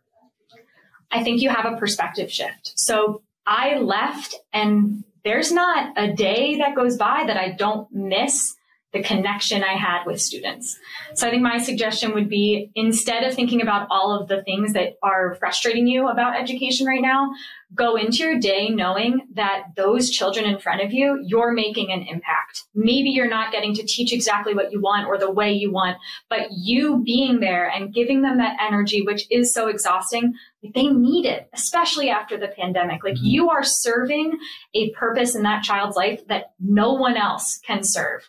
I 1.12 1.23
think 1.23 1.41
you 1.41 1.49
have 1.49 1.65
a 1.65 1.75
perspective 1.77 2.31
shift. 2.31 2.73
So 2.75 3.23
I 3.45 3.77
left 3.79 4.35
and 4.53 5.03
there's 5.23 5.51
not 5.51 5.93
a 5.97 6.13
day 6.13 6.57
that 6.59 6.75
goes 6.75 6.97
by 6.97 7.23
that 7.25 7.35
I 7.35 7.49
don't 7.51 7.91
miss 7.91 8.55
the 8.91 9.04
connection 9.04 9.63
I 9.63 9.73
had 9.73 10.06
with 10.06 10.19
students. 10.19 10.78
So 11.13 11.28
I 11.28 11.30
think 11.30 11.43
my 11.43 11.60
suggestion 11.60 12.13
would 12.15 12.28
be 12.28 12.71
instead 12.73 13.23
of 13.23 13.36
thinking 13.36 13.62
about 13.62 13.88
all 13.91 14.19
of 14.19 14.28
the 14.28 14.41
things 14.43 14.73
that 14.73 14.93
are 15.04 15.36
frustrating 15.36 15.86
you 15.88 16.08
about 16.08 16.36
education 16.36 16.88
right 16.88 17.02
now, 17.02 17.32
go 17.75 17.95
into 17.95 18.23
your 18.23 18.39
day 18.39 18.69
knowing 18.69 19.28
that 19.36 19.65
those 19.75 20.10
children 20.10 20.45
in 20.45 20.58
front 20.58 20.82
of 20.82 20.91
you, 20.91 21.23
you're 21.23 21.52
making 21.52 21.91
an 21.91 22.02
impact. 22.02 22.63
Maybe 22.73 23.12
you're 23.12 23.30
not 23.30 23.52
getting 23.52 23.75
to 23.75 23.86
teach 23.86 24.12
exactly 24.12 24.56
what 24.56 24.71
you 24.71 24.82
want 24.82 25.06
or 25.08 25.19
the 25.19 25.30
way 25.32 25.52
you 25.52 25.71
want, 25.71 25.97
but 26.30 26.47
you 26.52 27.04
being 27.06 27.41
there 27.41 27.69
and 27.69 27.93
giving 27.93 28.23
them 28.23 28.39
that 28.39 28.58
energy, 28.60 29.04
which 29.04 29.28
is 29.30 29.54
so 29.54 29.67
exhausting, 29.67 30.34
they 30.73 30.88
need 30.88 31.28
it, 31.28 31.47
especially 31.54 32.10
after 32.10 32.38
the 32.38 32.47
pandemic. 32.47 33.04
Like 33.04 33.15
Mhm. 33.15 33.19
you 33.21 33.49
are 33.52 33.63
serving 33.63 34.39
a 34.73 34.89
purpose 34.91 35.36
in 35.36 35.43
that 35.43 35.63
child's 35.63 35.95
life 35.95 36.25
that 36.28 36.54
no 36.60 36.93
one 36.93 37.17
else 37.17 37.60
can 37.60 37.84
serve. 37.84 38.28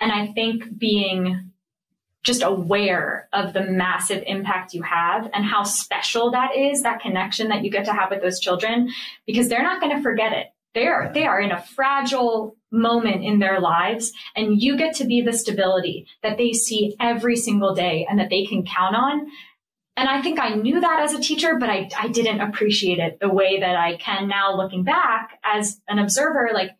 And 0.00 0.10
I 0.10 0.28
think 0.28 0.78
being 0.78 1.50
just 2.22 2.42
aware 2.42 3.28
of 3.32 3.52
the 3.52 3.62
massive 3.62 4.22
impact 4.26 4.74
you 4.74 4.82
have 4.82 5.30
and 5.32 5.44
how 5.44 5.62
special 5.62 6.30
that 6.32 6.56
is, 6.56 6.82
that 6.82 7.00
connection 7.00 7.48
that 7.48 7.64
you 7.64 7.70
get 7.70 7.86
to 7.86 7.92
have 7.92 8.10
with 8.10 8.20
those 8.20 8.40
children, 8.40 8.90
because 9.26 9.48
they're 9.48 9.62
not 9.62 9.80
going 9.80 9.96
to 9.96 10.02
forget 10.02 10.32
it. 10.32 10.48
They 10.74 10.86
are, 10.86 11.10
they 11.12 11.26
are 11.26 11.40
in 11.40 11.50
a 11.50 11.62
fragile 11.62 12.56
moment 12.70 13.24
in 13.24 13.38
their 13.38 13.58
lives 13.58 14.12
and 14.36 14.60
you 14.60 14.76
get 14.76 14.94
to 14.96 15.04
be 15.04 15.20
the 15.20 15.32
stability 15.32 16.06
that 16.22 16.38
they 16.38 16.52
see 16.52 16.94
every 17.00 17.36
single 17.36 17.74
day 17.74 18.06
and 18.08 18.18
that 18.20 18.30
they 18.30 18.44
can 18.44 18.64
count 18.64 18.94
on. 18.94 19.26
And 19.96 20.08
I 20.08 20.22
think 20.22 20.38
I 20.38 20.54
knew 20.54 20.80
that 20.80 21.00
as 21.00 21.12
a 21.12 21.20
teacher, 21.20 21.56
but 21.58 21.68
I, 21.68 21.90
I 21.98 22.08
didn't 22.08 22.40
appreciate 22.40 22.98
it 22.98 23.18
the 23.18 23.28
way 23.28 23.60
that 23.60 23.76
I 23.76 23.96
can 23.96 24.28
now 24.28 24.56
looking 24.56 24.84
back 24.84 25.40
as 25.42 25.80
an 25.88 25.98
observer, 25.98 26.50
like 26.54 26.70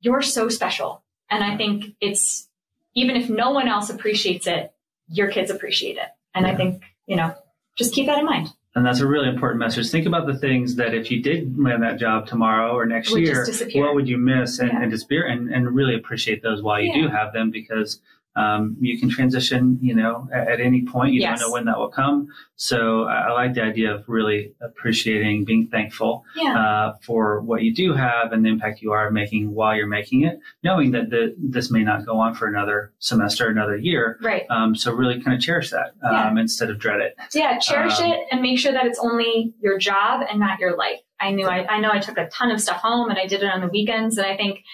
you're 0.00 0.22
so 0.22 0.48
special. 0.48 1.02
And 1.28 1.42
I 1.42 1.56
think 1.56 1.96
it's, 2.00 2.48
even 2.94 3.16
if 3.16 3.28
no 3.28 3.50
one 3.50 3.68
else 3.68 3.90
appreciates 3.90 4.46
it, 4.46 4.72
your 5.08 5.28
kids 5.30 5.50
appreciate 5.50 5.96
it. 5.96 6.08
And 6.34 6.46
I 6.46 6.54
think, 6.54 6.82
you 7.06 7.16
know, 7.16 7.34
just 7.76 7.94
keep 7.94 8.06
that 8.06 8.18
in 8.18 8.24
mind. 8.24 8.48
And 8.76 8.84
that's 8.84 9.00
a 9.00 9.06
really 9.06 9.28
important 9.28 9.60
message. 9.60 9.88
Think 9.90 10.06
about 10.06 10.26
the 10.26 10.36
things 10.36 10.76
that 10.76 10.94
if 10.94 11.10
you 11.10 11.22
did 11.22 11.56
land 11.56 11.82
that 11.84 11.98
job 11.98 12.26
tomorrow 12.26 12.72
or 12.76 12.86
next 12.86 13.12
Would 13.12 13.22
year, 13.22 13.46
what 13.74 13.94
would 13.94 14.08
you 14.08 14.18
miss 14.18 14.58
and, 14.58 14.72
Yeah. 14.72 14.82
and 14.82 14.90
despair 14.90 15.26
and, 15.26 15.52
and 15.52 15.70
really 15.72 15.94
appreciate 15.94 16.42
those 16.42 16.60
while 16.60 16.80
you 16.80 16.92
do 16.92 17.08
have 17.08 17.32
them 17.32 17.52
because 17.52 18.00
um, 18.36 18.76
you 18.80 18.98
can 18.98 19.08
transition, 19.08 19.78
you 19.80 19.94
know, 19.94 20.28
at, 20.32 20.48
at 20.48 20.60
any 20.60 20.84
point. 20.84 21.12
You 21.14 21.20
Yes. 21.20 21.38
don't 21.40 21.48
know 21.48 21.52
when 21.52 21.64
that 21.66 21.78
will 21.78 21.88
come. 21.90 22.28
So 22.56 23.04
I, 23.04 23.28
I 23.28 23.32
like 23.32 23.54
the 23.54 23.62
idea 23.62 23.94
of 23.94 24.04
really 24.08 24.54
appreciating, 24.60 25.44
being 25.44 25.68
thankful 25.68 26.24
Yeah. 26.36 26.56
uh, 26.58 26.94
for 27.02 27.40
what 27.40 27.62
you 27.62 27.74
do 27.74 27.94
have 27.94 28.32
and 28.32 28.44
the 28.44 28.48
impact 28.48 28.82
you 28.82 28.92
are 28.92 29.10
making 29.10 29.52
while 29.54 29.74
you're 29.76 29.86
making 29.86 30.22
it, 30.24 30.38
knowing 30.62 30.90
that 30.92 31.10
the, 31.10 31.34
this 31.38 31.70
may 31.70 31.82
not 31.84 32.04
go 32.06 32.18
on 32.18 32.34
for 32.34 32.46
another 32.48 32.92
semester, 32.98 33.48
another 33.48 33.76
year. 33.76 34.18
right. 34.22 34.42
Um, 34.50 34.74
so 34.74 34.92
really 34.92 35.20
kind 35.22 35.36
of 35.36 35.40
cherish 35.42 35.70
that 35.70 35.94
um, 36.02 36.36
instead 36.38 36.70
of 36.70 36.78
dread 36.78 37.00
it. 37.00 37.14
So 37.30 37.38
yeah, 37.38 37.58
cherish 37.58 37.98
Um, 38.00 38.10
it 38.12 38.18
and 38.30 38.40
make 38.42 38.58
sure 38.58 38.72
that 38.72 38.84
it's 38.86 38.98
only 38.98 39.54
your 39.60 39.78
job 39.78 40.22
and 40.28 40.38
not 40.40 40.58
your 40.58 40.76
life. 40.76 41.00
I 41.20 41.30
knew 41.30 41.46
I, 41.46 41.66
I 41.66 41.80
know 41.80 41.90
I 41.92 42.00
took 42.00 42.18
a 42.18 42.28
ton 42.28 42.50
of 42.50 42.60
stuff 42.60 42.76
home 42.82 43.08
and 43.10 43.18
I 43.18 43.26
did 43.26 43.42
it 43.42 43.46
on 43.50 43.60
the 43.60 43.68
weekends. 43.68 44.18
And 44.18 44.26
I 44.26 44.36
think 44.36 44.64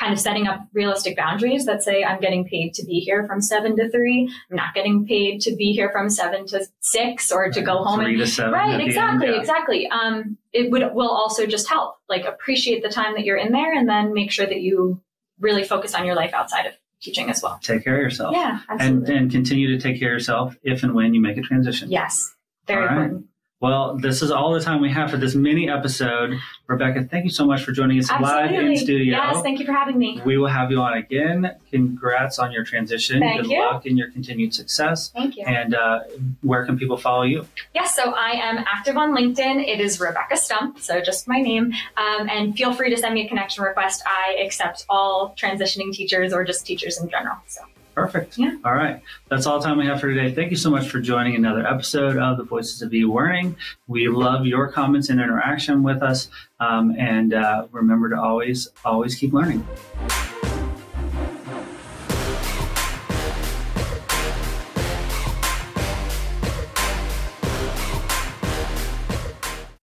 kind 0.00 0.12
of 0.14 0.18
setting 0.18 0.46
up 0.46 0.66
realistic 0.72 1.16
boundaries 1.16 1.66
that 1.66 1.82
say 1.82 2.02
I'm 2.02 2.20
getting 2.20 2.44
paid 2.44 2.72
to 2.74 2.84
be 2.86 3.00
here 3.00 3.26
from 3.26 3.42
seven 3.42 3.76
to 3.76 3.90
three. 3.90 4.32
I'm 4.50 4.56
not 4.56 4.72
getting 4.74 5.06
paid 5.06 5.42
to 5.42 5.54
be 5.54 5.72
here 5.72 5.90
from 5.92 6.08
seven 6.08 6.46
to 6.48 6.64
six 6.80 7.30
or 7.30 7.50
to 7.50 7.60
go 7.60 7.84
home 7.84 8.00
Three 8.00 8.14
and 8.14 8.20
to 8.20 8.26
seven. 8.26 8.52
Right, 8.52 8.80
exactly, 8.80 9.26
end, 9.26 9.34
yeah. 9.36 9.40
exactly. 9.40 9.88
Um, 9.88 10.38
it 10.52 10.70
would 10.70 10.94
will 10.94 11.10
also 11.10 11.44
just 11.46 11.68
help, 11.68 11.96
like 12.08 12.24
appreciate 12.24 12.82
the 12.82 12.88
time 12.88 13.14
that 13.14 13.24
you're 13.24 13.36
in 13.36 13.52
there, 13.52 13.76
and 13.76 13.88
then 13.88 14.14
make 14.14 14.30
sure 14.30 14.46
that 14.46 14.60
you 14.60 15.00
really 15.38 15.64
focus 15.64 15.94
on 15.94 16.06
your 16.06 16.14
life 16.14 16.32
outside 16.32 16.66
of 16.66 16.72
teaching 17.02 17.30
as 17.30 17.42
well. 17.42 17.58
Take 17.62 17.84
care 17.84 17.96
of 17.96 18.02
yourself. 18.02 18.34
Yeah, 18.34 18.60
And, 18.68 18.80
absolutely. 18.80 19.16
and 19.16 19.30
continue 19.30 19.76
to 19.76 19.82
take 19.82 19.98
care 20.00 20.10
of 20.10 20.14
yourself 20.14 20.56
if 20.62 20.82
and 20.82 20.94
when 20.94 21.14
you 21.14 21.20
make 21.20 21.36
a 21.36 21.42
transition. 21.42 21.90
yes, 21.90 22.34
very 22.66 22.86
right. 22.86 22.92
important. 22.92 23.26
Well, 23.60 23.98
this 23.98 24.22
is 24.22 24.30
all 24.30 24.54
the 24.54 24.60
time 24.60 24.80
we 24.80 24.90
have 24.90 25.10
for 25.10 25.18
this 25.18 25.34
mini 25.34 25.68
episode. 25.68 26.38
Rebecca, 26.66 27.04
thank 27.04 27.24
you 27.24 27.30
so 27.30 27.44
much 27.44 27.62
for 27.62 27.72
joining 27.72 27.98
us 27.98 28.10
live 28.10 28.50
in 28.52 28.74
studio. 28.74 29.18
Yes, 29.18 29.42
thank 29.42 29.58
you 29.58 29.66
for 29.66 29.72
having 29.72 29.98
me. 29.98 30.18
we 30.24 30.38
will 30.38 30.48
have 30.48 30.70
you 30.70 30.80
on 30.80 30.94
again. 30.94 31.56
Congrats 31.70 32.38
on 32.38 32.52
your 32.52 32.64
transition. 32.64 33.20
Thank 33.20 33.42
Good 33.42 33.50
you. 33.50 33.60
luck 33.60 33.84
in 33.84 33.98
your 33.98 34.10
continued 34.12 34.54
success. 34.54 35.10
Thank 35.10 35.36
you. 35.36 35.44
And 35.44 35.74
uh, 35.74 36.00
where 36.40 36.64
can 36.64 36.78
people 36.78 36.96
follow 36.96 37.24
you? 37.24 37.46
Yes, 37.74 37.94
so 37.94 38.12
I 38.12 38.30
am 38.30 38.64
active 38.66 38.96
on 38.96 39.14
LinkedIn. 39.14 39.62
It 39.68 39.78
is 39.78 40.00
Rebecca 40.00 40.38
Stump, 40.38 40.80
so 40.80 41.02
just 41.02 41.28
my 41.28 41.42
name. 41.42 41.70
Um, 41.98 42.30
and 42.30 42.56
feel 42.56 42.72
free 42.72 42.88
to 42.88 42.96
send 42.96 43.12
me 43.12 43.26
a 43.26 43.28
connection 43.28 43.62
request. 43.62 44.02
I 44.06 44.38
accept 44.42 44.86
all 44.88 45.34
transitioning 45.38 45.92
teachers 45.92 46.32
or 46.32 46.44
just 46.44 46.64
teachers 46.64 46.98
in 46.98 47.10
general. 47.10 47.36
So 47.46 47.60
Perfect. 48.00 48.38
Yeah. 48.38 48.56
All 48.64 48.74
right. 48.74 49.02
That's 49.28 49.46
all 49.46 49.58
the 49.60 49.66
time 49.66 49.78
we 49.78 49.86
have 49.86 50.00
for 50.00 50.08
today. 50.08 50.34
Thank 50.34 50.50
you 50.50 50.56
so 50.56 50.70
much 50.70 50.88
for 50.88 51.00
joining 51.00 51.34
another 51.34 51.66
episode 51.66 52.16
of 52.16 52.38
the 52.38 52.44
Voices 52.44 52.82
of 52.82 52.92
E-Learning. 52.94 53.56
We 53.86 54.08
love 54.08 54.46
your 54.46 54.70
comments 54.72 55.08
and 55.10 55.20
interaction 55.20 55.82
with 55.82 56.02
us. 56.02 56.28
Um, 56.60 56.94
and 56.98 57.34
uh, 57.34 57.66
remember 57.72 58.10
to 58.10 58.20
always, 58.20 58.68
always 58.84 59.14
keep 59.14 59.32
learning. 59.32 59.66